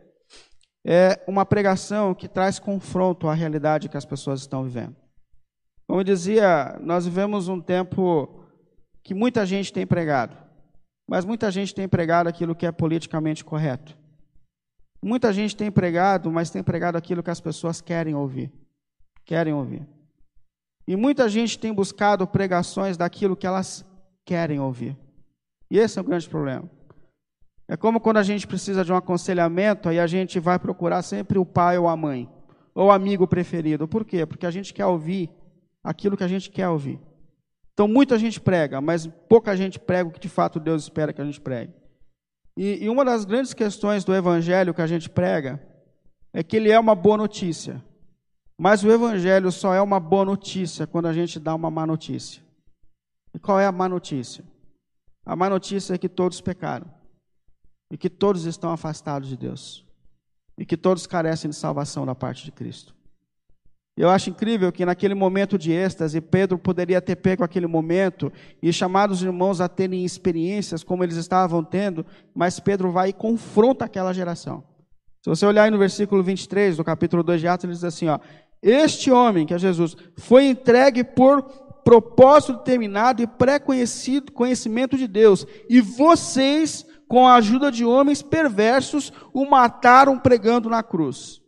é 0.85 1.23
uma 1.27 1.45
pregação 1.45 2.15
que 2.15 2.29
traz 2.29 2.59
confronto 2.59 3.29
à 3.29 3.35
realidade 3.35 3.89
que 3.89 3.97
as 3.97 4.05
pessoas 4.05 4.41
estão 4.41 4.65
vivendo. 4.65 4.97
Como 5.87 6.01
eu 6.01 6.05
dizia, 6.05 6.79
nós 6.81 7.05
vivemos 7.05 7.49
um 7.49 7.61
tempo 7.61 8.47
que 9.03 9.15
muita 9.15 9.45
gente 9.45 9.73
tem 9.73 9.87
pregado, 9.87 10.37
mas 11.09 11.25
muita 11.25 11.51
gente 11.51 11.75
tem 11.75 11.89
pregado 11.89 12.29
aquilo 12.29 12.55
que 12.55 12.67
é 12.67 12.73
politicamente 12.73 13.45
correto. 13.45 13.99
Muita 15.03 15.33
gente 15.33 15.57
tem 15.57 15.71
pregado, 15.71 16.31
mas 16.31 16.51
tem 16.51 16.63
pregado 16.63 16.97
aquilo 16.99 17.23
que 17.23 17.31
as 17.31 17.41
pessoas 17.41 17.81
querem 17.81 18.15
ouvir. 18.15 18.53
Querem 19.25 19.53
ouvir. 19.53 19.87
E 20.87 20.95
muita 20.95 21.29
gente 21.29 21.59
tem 21.59 21.73
buscado 21.73 22.27
pregações 22.27 22.97
daquilo 22.97 23.37
que 23.37 23.47
elas 23.47 23.85
querem 24.25 24.61
ouvir. 24.61 24.97
E 25.71 25.79
esse 25.79 25.99
é 25.99 26.03
o 26.03 26.05
grande 26.05 26.29
problema. 26.29 26.69
É 27.71 27.77
como 27.77 28.01
quando 28.01 28.17
a 28.17 28.25
gente 28.25 28.49
precisa 28.49 28.85
de 28.85 28.93
um 28.93 28.97
aconselhamento, 28.97 29.89
aí 29.89 30.01
a 30.01 30.07
gente 30.09 30.41
vai 30.41 30.59
procurar 30.59 31.03
sempre 31.03 31.39
o 31.39 31.47
pai 31.47 31.79
ou 31.79 31.87
a 31.87 31.97
mãe, 31.97 32.29
ou 32.75 32.89
o 32.89 32.91
amigo 32.91 33.29
preferido. 33.29 33.87
Por 33.87 34.05
quê? 34.05 34.27
Porque 34.27 34.45
a 34.45 34.51
gente 34.51 34.75
quer 34.75 34.87
ouvir 34.87 35.31
aquilo 35.85 36.17
que 36.17 36.25
a 36.25 36.29
gente 36.29 36.51
quer 36.51 36.69
ouvir. 36.69 37.01
Então, 37.73 37.87
muita 37.87 38.19
gente 38.19 38.41
prega, 38.41 38.81
mas 38.81 39.07
pouca 39.29 39.57
gente 39.57 39.79
prega 39.79 40.09
o 40.09 40.13
que 40.13 40.19
de 40.19 40.29
fato 40.29 40.59
Deus 40.59 40.83
espera 40.83 41.13
que 41.13 41.21
a 41.21 41.25
gente 41.25 41.41
pregue. 41.41 41.73
E, 42.57 42.87
e 42.87 42.89
uma 42.89 43.05
das 43.05 43.25
grandes 43.25 43.55
questões 43.55 44.03
do 44.03 44.13
evangelho 44.13 44.75
que 44.75 44.83
a 44.83 44.87
gente 44.89 45.09
prega 45.09 45.63
é 46.33 46.43
que 46.43 46.57
ele 46.57 46.73
é 46.73 46.81
uma 46.81 46.97
boa 46.97 47.19
notícia. 47.19 47.81
Mas 48.59 48.83
o 48.83 48.91
evangelho 48.91 49.53
só 49.53 49.73
é 49.73 49.81
uma 49.81 50.01
boa 50.01 50.25
notícia 50.25 50.89
quando 50.89 51.07
a 51.07 51.13
gente 51.13 51.39
dá 51.39 51.55
uma 51.55 51.71
má 51.71 51.87
notícia. 51.87 52.43
E 53.33 53.39
qual 53.39 53.61
é 53.61 53.67
a 53.67 53.71
má 53.71 53.89
notícia? 53.89 54.45
A 55.25 55.37
má 55.37 55.49
notícia 55.49 55.95
é 55.95 55.99
que 55.99 56.09
todos 56.09 56.41
pecaram 56.41 56.99
e 57.91 57.99
que 57.99 58.09
todos 58.09 58.45
estão 58.45 58.71
afastados 58.71 59.29
de 59.29 59.37
Deus 59.37 59.85
e 60.57 60.65
que 60.67 60.77
todos 60.77 61.07
carecem 61.07 61.51
de 61.51 61.57
salvação 61.57 62.05
da 62.05 62.15
parte 62.15 62.45
de 62.45 62.53
Cristo. 62.53 62.95
Eu 63.97 64.09
acho 64.09 64.31
incrível 64.31 64.71
que 64.71 64.85
naquele 64.85 65.15
momento 65.15 65.59
de 65.59 65.73
êxtase, 65.73 66.21
Pedro 66.21 66.59
poderia 66.59 67.01
ter 67.01 67.17
pego 67.17 67.43
aquele 67.43 67.67
momento 67.67 68.33
e 68.63 68.73
chamado 68.73 69.11
os 69.11 69.23
irmãos 69.23 69.61
a 69.61 69.69
terem 69.69 70.05
experiências 70.05 70.85
como 70.85 71.03
eles 71.03 71.17
estavam 71.17 71.65
tendo, 71.65 72.05
mas 72.35 72.61
Pedro 72.61 72.93
vai 72.93 73.09
e 73.09 73.13
confronta 73.13 73.85
aquela 73.85 74.13
geração. 74.13 74.63
Se 75.23 75.29
você 75.29 75.45
olhar 75.45 75.65
aí 75.65 75.71
no 75.71 75.79
versículo 75.79 76.23
23 76.23 76.77
do 76.77 76.85
capítulo 76.85 77.23
2 77.23 77.41
de 77.41 77.49
Atos, 77.49 77.65
ele 77.65 77.73
diz 77.75 77.85
assim: 77.85 78.09
ó, 78.09 78.19
Este 78.63 79.11
homem, 79.11 79.47
que 79.47 79.53
é 79.53 79.59
Jesus, 79.59 79.97
foi 80.17 80.47
entregue 80.47 81.05
por 81.05 81.43
propósito 81.85 82.59
determinado 82.59 83.23
e 83.23 83.27
pré-conhecimento 83.27 84.97
de 84.97 85.07
Deus, 85.07 85.47
e 85.69 85.81
vocês 85.81 86.87
com 87.11 87.27
a 87.27 87.35
ajuda 87.35 87.73
de 87.73 87.85
homens 87.85 88.23
perversos, 88.23 89.13
o 89.35 89.45
mataram 89.45 90.17
pregando 90.17 90.71
na 90.71 90.81
cruz. 90.81 91.43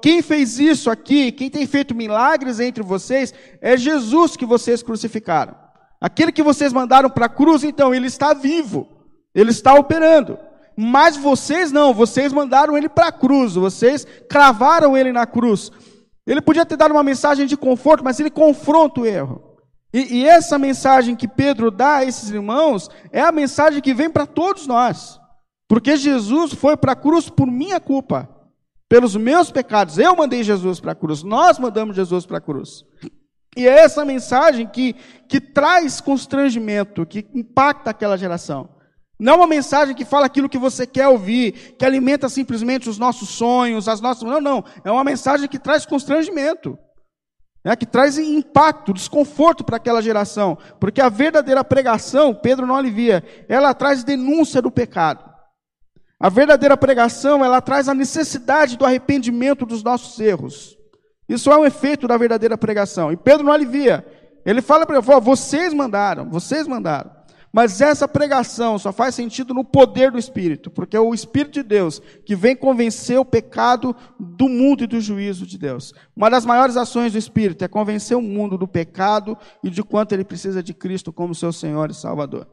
Quem 0.00 0.22
fez 0.22 0.58
isso 0.58 0.90
aqui, 0.90 1.30
quem 1.30 1.50
tem 1.50 1.66
feito 1.66 1.94
milagres 1.94 2.58
entre 2.60 2.82
vocês, 2.82 3.34
é 3.60 3.76
Jesus 3.76 4.38
que 4.38 4.46
vocês 4.46 4.82
crucificaram. 4.82 5.54
Aquele 6.00 6.32
que 6.32 6.42
vocês 6.42 6.72
mandaram 6.72 7.10
para 7.10 7.26
a 7.26 7.28
cruz, 7.28 7.62
então, 7.62 7.94
ele 7.94 8.06
está 8.06 8.32
vivo, 8.32 8.88
ele 9.34 9.50
está 9.50 9.74
operando. 9.74 10.38
Mas 10.74 11.14
vocês 11.14 11.70
não, 11.70 11.92
vocês 11.92 12.32
mandaram 12.32 12.74
ele 12.74 12.88
para 12.88 13.08
a 13.08 13.12
cruz, 13.12 13.56
vocês 13.56 14.06
cravaram 14.30 14.96
ele 14.96 15.12
na 15.12 15.26
cruz. 15.26 15.70
Ele 16.26 16.40
podia 16.40 16.64
ter 16.64 16.78
dado 16.78 16.92
uma 16.92 17.02
mensagem 17.02 17.44
de 17.46 17.54
conforto, 17.54 18.02
mas 18.02 18.18
ele 18.18 18.30
confronta 18.30 19.02
o 19.02 19.06
erro. 19.06 19.53
E, 19.94 20.16
e 20.16 20.26
essa 20.26 20.58
mensagem 20.58 21.14
que 21.14 21.28
Pedro 21.28 21.70
dá 21.70 21.98
a 21.98 22.04
esses 22.04 22.28
irmãos 22.28 22.90
é 23.12 23.20
a 23.20 23.30
mensagem 23.30 23.80
que 23.80 23.94
vem 23.94 24.10
para 24.10 24.26
todos 24.26 24.66
nós. 24.66 25.20
Porque 25.68 25.96
Jesus 25.96 26.52
foi 26.52 26.76
para 26.76 26.92
a 26.92 26.96
cruz 26.96 27.30
por 27.30 27.46
minha 27.46 27.78
culpa, 27.78 28.28
pelos 28.88 29.14
meus 29.14 29.52
pecados. 29.52 29.96
Eu 29.96 30.16
mandei 30.16 30.42
Jesus 30.42 30.80
para 30.80 30.92
a 30.92 30.96
cruz, 30.96 31.22
nós 31.22 31.60
mandamos 31.60 31.94
Jesus 31.94 32.26
para 32.26 32.38
a 32.38 32.40
cruz. 32.40 32.84
E 33.56 33.68
é 33.68 33.78
essa 33.78 34.04
mensagem 34.04 34.66
que, 34.66 34.96
que 35.28 35.40
traz 35.40 36.00
constrangimento, 36.00 37.06
que 37.06 37.24
impacta 37.32 37.90
aquela 37.90 38.18
geração. 38.18 38.68
Não 39.16 39.34
é 39.34 39.36
uma 39.36 39.46
mensagem 39.46 39.94
que 39.94 40.04
fala 40.04 40.26
aquilo 40.26 40.48
que 40.48 40.58
você 40.58 40.88
quer 40.88 41.06
ouvir, 41.06 41.76
que 41.78 41.84
alimenta 41.84 42.28
simplesmente 42.28 42.88
os 42.88 42.98
nossos 42.98 43.28
sonhos, 43.28 43.86
as 43.86 44.00
nossas. 44.00 44.24
Não, 44.24 44.40
não. 44.40 44.64
É 44.84 44.90
uma 44.90 45.04
mensagem 45.04 45.48
que 45.48 45.58
traz 45.58 45.86
constrangimento, 45.86 46.76
né? 47.64 47.74
que 47.74 47.86
traz 47.86 48.18
impacto, 48.18 48.92
desconforto 48.92 49.64
para 49.64 49.78
aquela 49.78 50.02
geração. 50.02 50.58
Porque 50.78 51.00
a 51.00 51.08
verdadeira 51.08 51.64
pregação, 51.64 52.34
Pedro 52.34 52.66
não 52.66 52.76
alivia, 52.76 53.24
ela 53.48 53.72
traz 53.72 54.04
denúncia 54.04 54.60
do 54.60 54.70
pecado. 54.70 55.32
A 56.20 56.28
verdadeira 56.28 56.76
pregação, 56.76 57.44
ela 57.44 57.60
traz 57.60 57.88
a 57.88 57.94
necessidade 57.94 58.76
do 58.76 58.84
arrependimento 58.84 59.66
dos 59.66 59.82
nossos 59.82 60.20
erros. 60.20 60.76
Isso 61.28 61.50
é 61.50 61.56
um 61.56 61.64
efeito 61.64 62.06
da 62.06 62.16
verdadeira 62.16 62.56
pregação. 62.56 63.10
E 63.10 63.16
Pedro 63.16 63.46
não 63.46 63.52
alivia. 63.52 64.06
Ele 64.44 64.60
fala 64.60 64.84
para 64.84 64.98
ele, 64.98 65.20
vocês 65.20 65.72
mandaram, 65.72 66.28
vocês 66.28 66.66
mandaram. 66.66 67.10
Mas 67.54 67.80
essa 67.80 68.08
pregação 68.08 68.80
só 68.80 68.92
faz 68.92 69.14
sentido 69.14 69.54
no 69.54 69.62
poder 69.62 70.10
do 70.10 70.18
Espírito, 70.18 70.72
porque 70.72 70.96
é 70.96 71.00
o 71.00 71.14
Espírito 71.14 71.52
de 71.52 71.62
Deus 71.62 72.02
que 72.26 72.34
vem 72.34 72.56
convencer 72.56 73.16
o 73.16 73.24
pecado 73.24 73.94
do 74.18 74.48
mundo 74.48 74.82
e 74.82 74.88
do 74.88 75.00
juízo 75.00 75.46
de 75.46 75.56
Deus. 75.56 75.94
Uma 76.16 76.28
das 76.28 76.44
maiores 76.44 76.76
ações 76.76 77.12
do 77.12 77.18
Espírito 77.18 77.64
é 77.64 77.68
convencer 77.68 78.16
o 78.16 78.20
mundo 78.20 78.58
do 78.58 78.66
pecado 78.66 79.38
e 79.62 79.70
de 79.70 79.84
quanto 79.84 80.10
ele 80.10 80.24
precisa 80.24 80.64
de 80.64 80.74
Cristo 80.74 81.12
como 81.12 81.32
seu 81.32 81.52
Senhor 81.52 81.92
e 81.92 81.94
Salvador. 81.94 82.48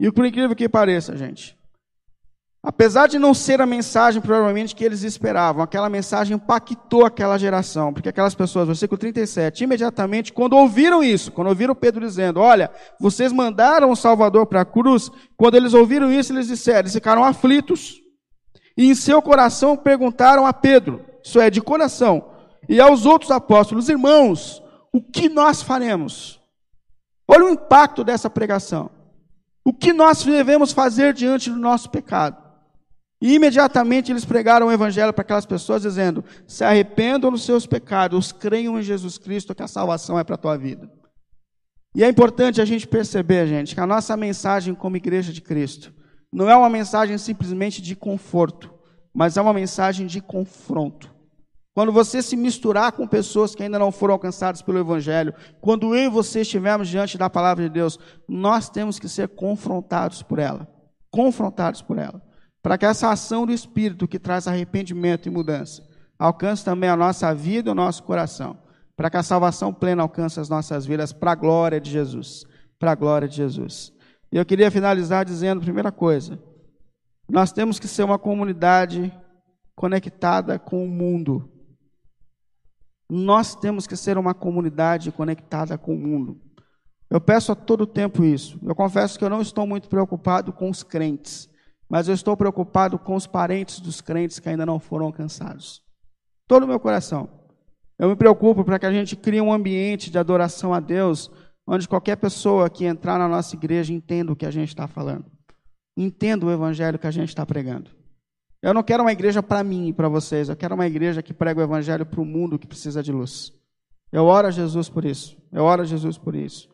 E 0.00 0.10
por 0.10 0.26
incrível 0.26 0.56
que 0.56 0.68
pareça, 0.68 1.16
gente, 1.16 1.56
Apesar 2.66 3.08
de 3.08 3.18
não 3.18 3.34
ser 3.34 3.60
a 3.60 3.66
mensagem 3.66 4.22
provavelmente 4.22 4.74
que 4.74 4.82
eles 4.82 5.02
esperavam, 5.02 5.62
aquela 5.62 5.90
mensagem 5.90 6.34
impactou 6.34 7.04
aquela 7.04 7.36
geração, 7.36 7.92
porque 7.92 8.08
aquelas 8.08 8.34
pessoas, 8.34 8.66
versículo 8.66 8.96
37, 8.96 9.64
imediatamente, 9.64 10.32
quando 10.32 10.56
ouviram 10.56 11.04
isso, 11.04 11.30
quando 11.30 11.48
ouviram 11.48 11.74
Pedro 11.74 12.00
dizendo, 12.00 12.40
olha, 12.40 12.70
vocês 12.98 13.32
mandaram 13.32 13.90
o 13.90 13.96
Salvador 13.96 14.46
para 14.46 14.62
a 14.62 14.64
cruz, 14.64 15.10
quando 15.36 15.56
eles 15.56 15.74
ouviram 15.74 16.10
isso, 16.10 16.32
eles 16.32 16.46
disseram, 16.46 16.78
eles 16.80 16.94
ficaram 16.94 17.22
aflitos, 17.22 18.00
e 18.78 18.90
em 18.90 18.94
seu 18.94 19.20
coração 19.20 19.76
perguntaram 19.76 20.46
a 20.46 20.52
Pedro, 20.54 21.04
isso 21.22 21.38
é, 21.38 21.50
de 21.50 21.60
coração, 21.60 22.30
e 22.66 22.80
aos 22.80 23.04
outros 23.04 23.30
apóstolos, 23.30 23.90
irmãos, 23.90 24.62
o 24.90 25.02
que 25.02 25.28
nós 25.28 25.60
faremos? 25.60 26.40
Olha 27.28 27.44
o 27.44 27.50
impacto 27.50 28.02
dessa 28.02 28.30
pregação. 28.30 28.88
O 29.62 29.72
que 29.72 29.92
nós 29.92 30.22
devemos 30.22 30.72
fazer 30.72 31.12
diante 31.12 31.50
do 31.50 31.56
nosso 31.56 31.90
pecado? 31.90 32.43
E 33.24 33.36
imediatamente 33.36 34.12
eles 34.12 34.26
pregaram 34.26 34.66
o 34.66 34.70
evangelho 34.70 35.10
para 35.10 35.22
aquelas 35.22 35.46
pessoas, 35.46 35.80
dizendo: 35.80 36.22
se 36.46 36.62
arrependam 36.62 37.30
dos 37.30 37.42
seus 37.42 37.66
pecados, 37.66 38.32
creiam 38.32 38.78
em 38.78 38.82
Jesus 38.82 39.16
Cristo, 39.16 39.54
que 39.54 39.62
a 39.62 39.66
salvação 39.66 40.18
é 40.18 40.22
para 40.22 40.34
a 40.34 40.38
tua 40.38 40.58
vida. 40.58 40.92
E 41.96 42.04
é 42.04 42.08
importante 42.10 42.60
a 42.60 42.66
gente 42.66 42.86
perceber, 42.86 43.46
gente, 43.46 43.74
que 43.74 43.80
a 43.80 43.86
nossa 43.86 44.14
mensagem 44.14 44.74
como 44.74 44.98
igreja 44.98 45.32
de 45.32 45.40
Cristo 45.40 45.90
não 46.30 46.50
é 46.50 46.54
uma 46.54 46.68
mensagem 46.68 47.16
simplesmente 47.16 47.80
de 47.80 47.96
conforto, 47.96 48.70
mas 49.14 49.38
é 49.38 49.40
uma 49.40 49.54
mensagem 49.54 50.06
de 50.06 50.20
confronto. 50.20 51.10
Quando 51.74 51.92
você 51.92 52.20
se 52.20 52.36
misturar 52.36 52.92
com 52.92 53.06
pessoas 53.06 53.54
que 53.54 53.62
ainda 53.62 53.78
não 53.78 53.90
foram 53.90 54.12
alcançadas 54.12 54.60
pelo 54.60 54.80
Evangelho, 54.80 55.32
quando 55.62 55.96
eu 55.96 56.04
e 56.04 56.10
você 56.10 56.42
estivermos 56.42 56.88
diante 56.88 57.16
da 57.16 57.30
palavra 57.30 57.64
de 57.64 57.70
Deus, 57.70 57.98
nós 58.28 58.68
temos 58.68 58.98
que 58.98 59.08
ser 59.08 59.28
confrontados 59.28 60.22
por 60.22 60.38
ela. 60.38 60.68
Confrontados 61.10 61.80
por 61.80 61.96
ela 61.96 62.22
para 62.64 62.78
que 62.78 62.86
essa 62.86 63.10
ação 63.10 63.44
do 63.44 63.52
Espírito 63.52 64.08
que 64.08 64.18
traz 64.18 64.48
arrependimento 64.48 65.26
e 65.26 65.30
mudança 65.30 65.86
alcance 66.18 66.64
também 66.64 66.88
a 66.88 66.96
nossa 66.96 67.34
vida 67.34 67.68
e 67.68 67.72
o 67.72 67.74
nosso 67.74 68.02
coração, 68.04 68.56
para 68.96 69.10
que 69.10 69.18
a 69.18 69.22
salvação 69.22 69.70
plena 69.70 70.02
alcance 70.02 70.40
as 70.40 70.48
nossas 70.48 70.86
vidas 70.86 71.12
para 71.12 71.32
a 71.32 71.34
glória 71.34 71.78
de 71.78 71.90
Jesus, 71.90 72.46
para 72.78 72.92
a 72.92 72.94
glória 72.94 73.28
de 73.28 73.36
Jesus. 73.36 73.92
E 74.32 74.38
eu 74.38 74.46
queria 74.46 74.70
finalizar 74.70 75.26
dizendo, 75.26 75.60
primeira 75.60 75.92
coisa, 75.92 76.42
nós 77.28 77.52
temos 77.52 77.78
que 77.78 77.86
ser 77.86 78.02
uma 78.02 78.18
comunidade 78.18 79.12
conectada 79.76 80.58
com 80.58 80.82
o 80.82 80.88
mundo. 80.88 81.50
Nós 83.10 83.54
temos 83.54 83.86
que 83.86 83.94
ser 83.96 84.16
uma 84.16 84.32
comunidade 84.32 85.12
conectada 85.12 85.76
com 85.76 85.94
o 85.94 85.98
mundo. 85.98 86.40
Eu 87.10 87.20
peço 87.20 87.52
a 87.52 87.54
todo 87.54 87.86
tempo 87.86 88.24
isso. 88.24 88.58
Eu 88.62 88.74
confesso 88.74 89.18
que 89.18 89.24
eu 89.24 89.28
não 89.28 89.42
estou 89.42 89.66
muito 89.66 89.86
preocupado 89.86 90.50
com 90.50 90.70
os 90.70 90.82
crentes 90.82 91.52
mas 91.88 92.08
eu 92.08 92.14
estou 92.14 92.36
preocupado 92.36 92.98
com 92.98 93.14
os 93.14 93.26
parentes 93.26 93.80
dos 93.80 94.00
crentes 94.00 94.38
que 94.38 94.48
ainda 94.48 94.66
não 94.66 94.78
foram 94.78 95.06
alcançados. 95.06 95.82
Todo 96.46 96.64
o 96.64 96.68
meu 96.68 96.80
coração. 96.80 97.28
Eu 97.98 98.08
me 98.08 98.16
preocupo 98.16 98.64
para 98.64 98.78
que 98.78 98.86
a 98.86 98.92
gente 98.92 99.14
crie 99.14 99.40
um 99.40 99.52
ambiente 99.52 100.10
de 100.10 100.18
adoração 100.18 100.74
a 100.74 100.80
Deus, 100.80 101.30
onde 101.66 101.88
qualquer 101.88 102.16
pessoa 102.16 102.68
que 102.68 102.84
entrar 102.84 103.18
na 103.18 103.28
nossa 103.28 103.54
igreja 103.54 103.92
entenda 103.92 104.32
o 104.32 104.36
que 104.36 104.46
a 104.46 104.50
gente 104.50 104.68
está 104.68 104.86
falando, 104.86 105.24
entenda 105.96 106.44
o 106.44 106.50
evangelho 106.50 106.98
que 106.98 107.06
a 107.06 107.10
gente 107.10 107.28
está 107.28 107.46
pregando. 107.46 107.90
Eu 108.60 108.74
não 108.74 108.82
quero 108.82 109.02
uma 109.02 109.12
igreja 109.12 109.42
para 109.42 109.62
mim 109.62 109.88
e 109.88 109.92
para 109.92 110.08
vocês, 110.08 110.48
eu 110.48 110.56
quero 110.56 110.74
uma 110.74 110.86
igreja 110.86 111.22
que 111.22 111.34
prega 111.34 111.60
o 111.60 111.62
evangelho 111.62 112.06
para 112.06 112.20
o 112.20 112.24
mundo 112.24 112.58
que 112.58 112.66
precisa 112.66 113.02
de 113.02 113.12
luz. 113.12 113.52
Eu 114.10 114.24
oro 114.24 114.48
a 114.48 114.50
Jesus 114.50 114.88
por 114.88 115.04
isso. 115.04 115.36
Eu 115.52 115.64
oro 115.64 115.82
a 115.82 115.84
Jesus 115.84 116.16
por 116.16 116.34
isso. 116.34 116.68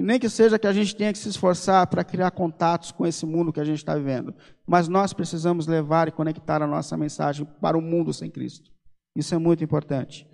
E 0.00 0.02
nem 0.02 0.18
que 0.18 0.30
seja 0.30 0.58
que 0.58 0.66
a 0.66 0.72
gente 0.72 0.96
tenha 0.96 1.12
que 1.12 1.18
se 1.18 1.28
esforçar 1.28 1.86
para 1.86 2.02
criar 2.02 2.30
contatos 2.30 2.90
com 2.90 3.06
esse 3.06 3.26
mundo 3.26 3.52
que 3.52 3.60
a 3.60 3.64
gente 3.64 3.76
está 3.76 3.94
vivendo. 3.94 4.34
Mas 4.66 4.88
nós 4.88 5.12
precisamos 5.12 5.66
levar 5.66 6.08
e 6.08 6.10
conectar 6.10 6.62
a 6.62 6.66
nossa 6.66 6.96
mensagem 6.96 7.46
para 7.60 7.76
o 7.76 7.82
mundo 7.82 8.10
sem 8.10 8.30
Cristo. 8.30 8.70
Isso 9.14 9.34
é 9.34 9.38
muito 9.38 9.62
importante. 9.62 10.26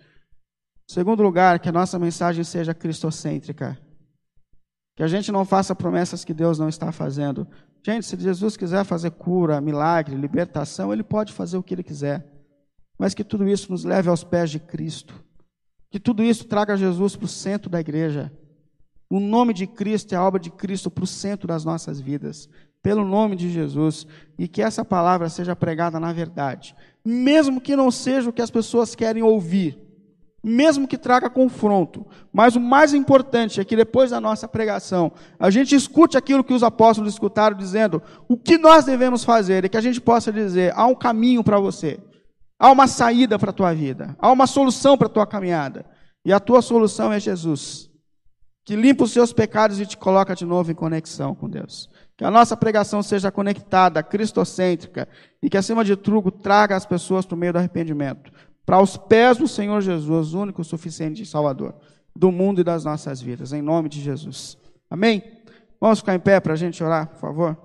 Segundo 0.86 1.20
lugar, 1.20 1.58
que 1.58 1.68
a 1.68 1.72
nossa 1.72 1.98
mensagem 1.98 2.44
seja 2.44 2.72
cristocêntrica. 2.72 3.76
Que 4.94 5.02
a 5.02 5.08
gente 5.08 5.32
não 5.32 5.44
faça 5.44 5.74
promessas 5.74 6.24
que 6.24 6.32
Deus 6.32 6.60
não 6.60 6.68
está 6.68 6.92
fazendo. 6.92 7.44
Gente, 7.84 8.06
se 8.06 8.16
Jesus 8.16 8.56
quiser 8.56 8.84
fazer 8.84 9.10
cura, 9.10 9.60
milagre, 9.60 10.14
libertação, 10.14 10.92
Ele 10.92 11.02
pode 11.02 11.32
fazer 11.32 11.56
o 11.56 11.62
que 11.64 11.74
Ele 11.74 11.82
quiser. 11.82 12.24
Mas 12.96 13.14
que 13.14 13.24
tudo 13.24 13.48
isso 13.48 13.72
nos 13.72 13.82
leve 13.82 14.08
aos 14.08 14.22
pés 14.22 14.48
de 14.48 14.60
Cristo. 14.60 15.20
Que 15.90 15.98
tudo 15.98 16.22
isso 16.22 16.44
traga 16.44 16.76
Jesus 16.76 17.16
para 17.16 17.24
o 17.24 17.28
centro 17.28 17.68
da 17.68 17.80
igreja 17.80 18.30
o 19.08 19.20
nome 19.20 19.52
de 19.52 19.66
Cristo 19.66 20.12
e 20.12 20.16
a 20.16 20.22
obra 20.22 20.40
de 20.40 20.50
Cristo 20.50 20.90
para 20.90 21.04
o 21.04 21.06
centro 21.06 21.46
das 21.46 21.64
nossas 21.64 22.00
vidas, 22.00 22.48
pelo 22.82 23.04
nome 23.04 23.36
de 23.36 23.50
Jesus, 23.50 24.06
e 24.38 24.46
que 24.46 24.62
essa 24.62 24.84
palavra 24.84 25.28
seja 25.28 25.56
pregada 25.56 25.98
na 25.98 26.12
verdade, 26.12 26.74
mesmo 27.04 27.60
que 27.60 27.76
não 27.76 27.90
seja 27.90 28.30
o 28.30 28.32
que 28.32 28.42
as 28.42 28.50
pessoas 28.50 28.94
querem 28.94 29.22
ouvir, 29.22 29.78
mesmo 30.42 30.86
que 30.86 30.96
traga 30.96 31.28
confronto, 31.28 32.06
mas 32.32 32.54
o 32.54 32.60
mais 32.60 32.94
importante 32.94 33.60
é 33.60 33.64
que 33.64 33.74
depois 33.74 34.10
da 34.10 34.20
nossa 34.20 34.46
pregação, 34.46 35.10
a 35.38 35.50
gente 35.50 35.74
escute 35.74 36.16
aquilo 36.16 36.44
que 36.44 36.54
os 36.54 36.62
apóstolos 36.62 37.12
escutaram, 37.12 37.56
dizendo 37.56 38.00
o 38.28 38.36
que 38.36 38.56
nós 38.56 38.84
devemos 38.84 39.24
fazer, 39.24 39.64
e 39.64 39.68
que 39.68 39.76
a 39.76 39.80
gente 39.80 40.00
possa 40.00 40.32
dizer: 40.32 40.72
há 40.76 40.86
um 40.86 40.94
caminho 40.94 41.42
para 41.42 41.58
você, 41.58 41.98
há 42.56 42.70
uma 42.70 42.86
saída 42.86 43.36
para 43.36 43.50
a 43.50 43.54
tua 43.54 43.74
vida, 43.74 44.14
há 44.20 44.30
uma 44.30 44.46
solução 44.46 44.96
para 44.96 45.08
a 45.08 45.10
tua 45.10 45.26
caminhada, 45.26 45.84
e 46.24 46.32
a 46.32 46.38
tua 46.38 46.62
solução 46.62 47.12
é 47.12 47.18
Jesus 47.18 47.90
que 48.66 48.74
limpa 48.74 49.04
os 49.04 49.12
seus 49.12 49.32
pecados 49.32 49.78
e 49.78 49.86
te 49.86 49.96
coloca 49.96 50.34
de 50.34 50.44
novo 50.44 50.72
em 50.72 50.74
conexão 50.74 51.36
com 51.36 51.48
Deus. 51.48 51.88
Que 52.16 52.24
a 52.24 52.30
nossa 52.32 52.56
pregação 52.56 53.00
seja 53.00 53.30
conectada, 53.30 54.02
cristocêntrica, 54.02 55.08
e 55.40 55.48
que, 55.48 55.56
acima 55.56 55.84
de 55.84 55.94
tudo, 55.94 56.32
traga 56.32 56.74
as 56.74 56.84
pessoas 56.84 57.24
para 57.24 57.36
o 57.36 57.38
meio 57.38 57.52
do 57.52 57.60
arrependimento, 57.60 58.32
para 58.66 58.82
os 58.82 58.96
pés 58.96 59.38
do 59.38 59.46
Senhor 59.46 59.80
Jesus, 59.80 60.34
único, 60.34 60.64
suficiente 60.64 61.22
e 61.22 61.26
Salvador, 61.26 61.76
do 62.14 62.32
mundo 62.32 62.60
e 62.60 62.64
das 62.64 62.84
nossas 62.84 63.22
vidas, 63.22 63.52
em 63.52 63.62
nome 63.62 63.88
de 63.88 64.00
Jesus. 64.00 64.58
Amém? 64.90 65.22
Vamos 65.80 66.00
ficar 66.00 66.16
em 66.16 66.20
pé 66.20 66.40
para 66.40 66.54
a 66.54 66.56
gente 66.56 66.82
orar, 66.82 67.06
por 67.06 67.20
favor? 67.20 67.56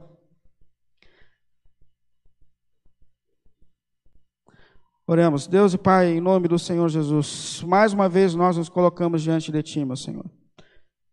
Oremos. 5.08 5.48
Deus 5.48 5.74
e 5.74 5.80
Pai, 5.80 6.10
em 6.10 6.22
nome 6.22 6.48
do 6.48 6.60
Senhor 6.60 6.88
Jesus, 6.90 7.64
mais 7.66 7.92
uma 7.92 8.08
vez 8.08 8.36
nós 8.36 8.56
nos 8.56 8.70
colocamos 8.70 9.24
diante 9.24 9.52
de 9.52 9.64
Ti, 9.64 9.84
meu 9.84 9.96
Senhor 9.96 10.41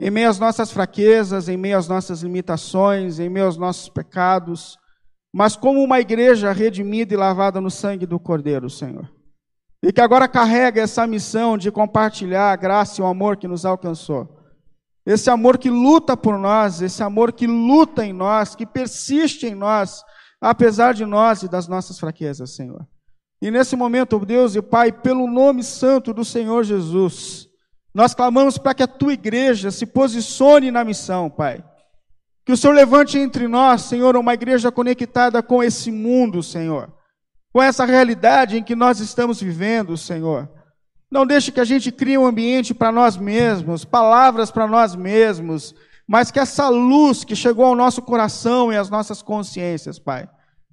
em 0.00 0.11
meio 0.11 0.28
às 0.28 0.38
nossas 0.38 0.70
fraquezas, 0.70 1.48
em 1.48 1.56
meio 1.56 1.76
às 1.76 1.88
nossas 1.88 2.22
limitações, 2.22 3.18
em 3.18 3.28
meio 3.28 3.46
aos 3.46 3.56
nossos 3.56 3.88
pecados, 3.88 4.78
mas 5.32 5.56
como 5.56 5.82
uma 5.82 6.00
igreja 6.00 6.52
redimida 6.52 7.12
e 7.12 7.16
lavada 7.16 7.61
no 7.61 7.70
sangue 7.70 8.06
do 8.06 8.18
Cordeiro, 8.18 8.70
Senhor. 8.70 9.11
E 9.82 9.92
que 9.92 10.00
agora 10.00 10.28
carrega 10.28 10.80
essa 10.80 11.06
missão 11.06 11.56
de 11.56 11.70
compartilhar 11.70 12.52
a 12.52 12.56
graça 12.56 13.00
e 13.00 13.04
o 13.04 13.06
amor 13.06 13.37
que 13.37 13.48
nos 13.48 13.64
alcançou. 13.64 14.37
Esse 15.06 15.30
amor 15.30 15.56
que 15.58 15.70
luta 15.70 16.16
por 16.16 16.38
nós, 16.38 16.82
esse 16.82 17.02
amor 17.02 17.32
que 17.32 17.46
luta 17.46 18.04
em 18.04 18.12
nós, 18.12 18.54
que 18.54 18.66
persiste 18.66 19.46
em 19.46 19.54
nós, 19.54 20.02
apesar 20.40 20.92
de 20.92 21.04
nós 21.06 21.42
e 21.42 21.48
das 21.48 21.66
nossas 21.66 21.98
fraquezas, 21.98 22.54
Senhor. 22.54 22.87
E 23.40 23.50
nesse 23.50 23.76
momento, 23.76 24.18
Deus 24.18 24.56
e 24.56 24.62
Pai, 24.62 24.90
pelo 24.90 25.30
nome 25.30 25.62
santo 25.62 26.12
do 26.12 26.24
Senhor 26.24 26.64
Jesus, 26.64 27.47
nós 27.98 28.14
clamamos 28.14 28.56
para 28.56 28.74
que 28.74 28.82
a 28.84 28.87
tua 28.87 29.12
igreja 29.12 29.72
se 29.72 29.84
posicione 29.84 30.70
na 30.70 30.84
missão, 30.84 31.28
Pai. 31.28 31.64
Que 32.46 32.52
o 32.52 32.56
Senhor 32.56 32.72
levante 32.72 33.18
entre 33.18 33.48
nós, 33.48 33.82
Senhor, 33.82 34.16
uma 34.16 34.34
igreja 34.34 34.70
conectada 34.70 35.42
com 35.42 35.64
esse 35.64 35.90
mundo, 35.90 36.40
Senhor. 36.40 36.92
Com 37.52 37.61
essa 37.61 37.84
realidade 37.84 38.56
em 38.56 38.62
que 38.62 38.76
nós 38.76 39.00
estamos 39.00 39.40
vivendo, 39.40 39.96
Senhor. 39.96 40.48
Não 41.11 41.26
deixe 41.26 41.50
que 41.50 41.58
a 41.58 41.64
gente 41.64 41.90
crie 41.90 42.16
um 42.16 42.24
ambiente 42.24 42.72
para 42.72 42.92
nós 42.92 43.16
mesmos, 43.16 43.84
palavras 43.84 44.52
para 44.52 44.68
nós 44.68 44.94
mesmos, 44.94 45.74
mas 46.06 46.30
que 46.30 46.38
essa 46.38 46.68
luz 46.68 47.24
que 47.24 47.34
chegou 47.34 47.64
ao 47.64 47.74
nosso 47.74 48.00
coração 48.00 48.72
e 48.72 48.76
às 48.76 48.88
nossas 48.88 49.22
consciências, 49.22 49.98
Pai, 49.98 50.28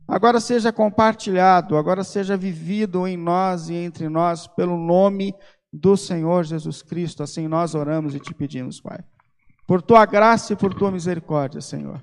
agora 0.07 0.39
seja 0.39 0.71
compartilhado, 0.71 1.75
agora 1.75 2.03
seja 2.03 2.37
vivido 2.37 3.07
em 3.07 3.17
nós 3.17 3.67
e 3.67 3.73
entre 3.73 4.07
nós, 4.09 4.45
pelo 4.45 4.77
nome 4.77 5.33
do 5.75 5.97
Senhor 5.97 6.43
Jesus 6.43 6.81
Cristo. 6.81 7.23
Assim 7.23 7.47
nós 7.47 7.75
oramos 7.75 8.15
e 8.15 8.19
te 8.19 8.33
pedimos, 8.33 8.79
Pai. 8.79 8.99
Por 9.67 9.81
tua 9.81 10.05
graça 10.05 10.53
e 10.53 10.55
por 10.55 10.73
tua 10.73 10.91
misericórdia, 10.91 11.59
Senhor. 11.61 12.01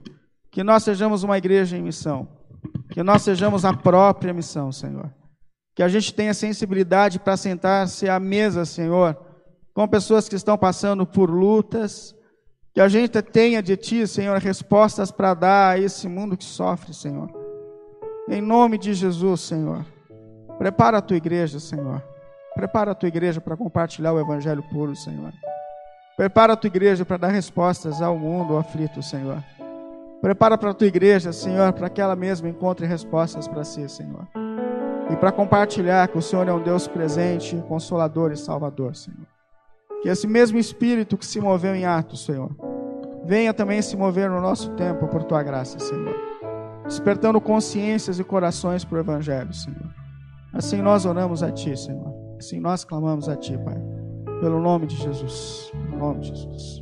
Que 0.51 0.63
nós 0.63 0.83
sejamos 0.83 1.23
uma 1.23 1.39
igreja 1.39 1.77
em 1.77 1.83
missão. 1.83 2.29
Que 2.91 3.03
nós 3.03 3.23
sejamos 3.23 3.65
a 3.65 3.73
própria 3.73 4.35
missão, 4.35 4.71
Senhor. 4.71 5.13
Que 5.75 5.83
a 5.83 5.89
gente 5.89 6.13
tenha 6.13 6.35
sensibilidade 6.35 7.19
para 7.19 7.37
sentar-se 7.37 8.09
à 8.09 8.21
mesa, 8.21 8.65
Senhor, 8.65 9.17
com 9.73 9.89
pessoas 9.89 10.29
que 10.29 10.37
estão 10.37 10.59
passando 10.59 11.07
por 11.07 11.31
lutas. 11.31 12.15
Que 12.75 12.81
a 12.81 12.89
gente 12.89 13.23
tenha 13.23 13.63
de 13.63 13.77
Ti, 13.77 14.07
Senhor, 14.07 14.39
respostas 14.39 15.11
para 15.11 15.35
dar 15.35 15.71
a 15.71 15.79
esse 15.79 16.09
mundo 16.09 16.37
que 16.37 16.45
sofre, 16.45 16.93
Senhor. 16.93 17.31
Em 18.29 18.41
nome 18.41 18.77
de 18.77 18.93
Jesus, 18.93 19.41
Senhor. 19.41 19.85
Prepara 20.59 20.99
a 20.99 21.03
tua 21.03 21.17
igreja, 21.17 21.59
Senhor. 21.59 22.12
Prepara 22.55 22.93
a 22.93 22.95
tua 22.95 23.09
igreja 23.09 23.41
para 23.41 23.57
compartilhar 23.57 24.13
o 24.13 24.21
Evangelho 24.21 24.63
puro, 24.63 24.95
Senhor. 24.95 25.33
Prepara 26.17 26.53
a 26.53 26.57
tua 26.57 26.69
igreja 26.69 27.05
para 27.05 27.17
dar 27.17 27.29
respostas 27.29 28.03
ao 28.03 28.19
mundo 28.19 28.57
aflito, 28.57 29.03
Senhor. 29.03 29.43
Prepara 30.21 30.57
para 30.57 30.71
a 30.71 30.75
tua 30.75 30.87
igreja, 30.87 31.33
Senhor, 31.33 31.73
para 31.73 31.89
que 31.89 32.01
ela 32.01 32.15
mesma 32.15 32.49
encontre 32.49 32.87
respostas 32.87 33.49
para 33.49 33.65
si, 33.65 33.89
Senhor 33.89 34.27
e 35.13 35.17
para 35.17 35.31
compartilhar 35.31 36.09
que 36.09 36.17
o 36.17 36.23
Senhor 36.23 36.49
é 36.49 36.53
um 36.53 36.63
Deus 36.63 36.89
presente, 36.89 37.57
consolador 37.69 38.33
e 38.33 38.37
salvador, 38.37 38.97
Senhor. 38.97 39.27
Que 40.03 40.09
esse 40.09 40.27
mesmo 40.27 40.59
Espírito 40.59 41.19
que 41.19 41.27
se 41.27 41.41
moveu 41.41 41.75
em 41.75 41.85
Atos, 41.85 42.25
Senhor, 42.25 42.51
venha 43.25 43.53
também 43.53 43.83
se 43.83 43.95
mover 43.95 44.31
no 44.31 44.41
nosso 44.41 44.71
tempo 44.71 45.07
por 45.09 45.23
tua 45.25 45.43
graça, 45.43 45.79
Senhor. 45.79 46.15
Despertando 46.87 47.41
consciências 47.41 48.19
e 48.19 48.25
corações 48.25 48.85
para 48.85 48.97
o 48.97 49.01
Evangelho, 49.01 49.53
Senhor. 49.53 49.95
Assim 50.53 50.81
nós 50.81 51.05
oramos 51.05 51.43
a 51.43 51.53
Ti, 51.53 51.77
Senhor. 51.77 52.22
Assim 52.43 52.59
nós 52.59 52.85
clamamos 52.85 53.29
a 53.29 53.37
Ti, 53.37 53.57
Pai. 53.57 53.81
Pelo 54.41 54.61
nome 54.61 54.89
de 54.89 54.97
Jesus. 54.97 55.71
Pelo 55.71 55.97
nome 55.97 56.21
de 56.23 56.35
Jesus. 56.35 56.82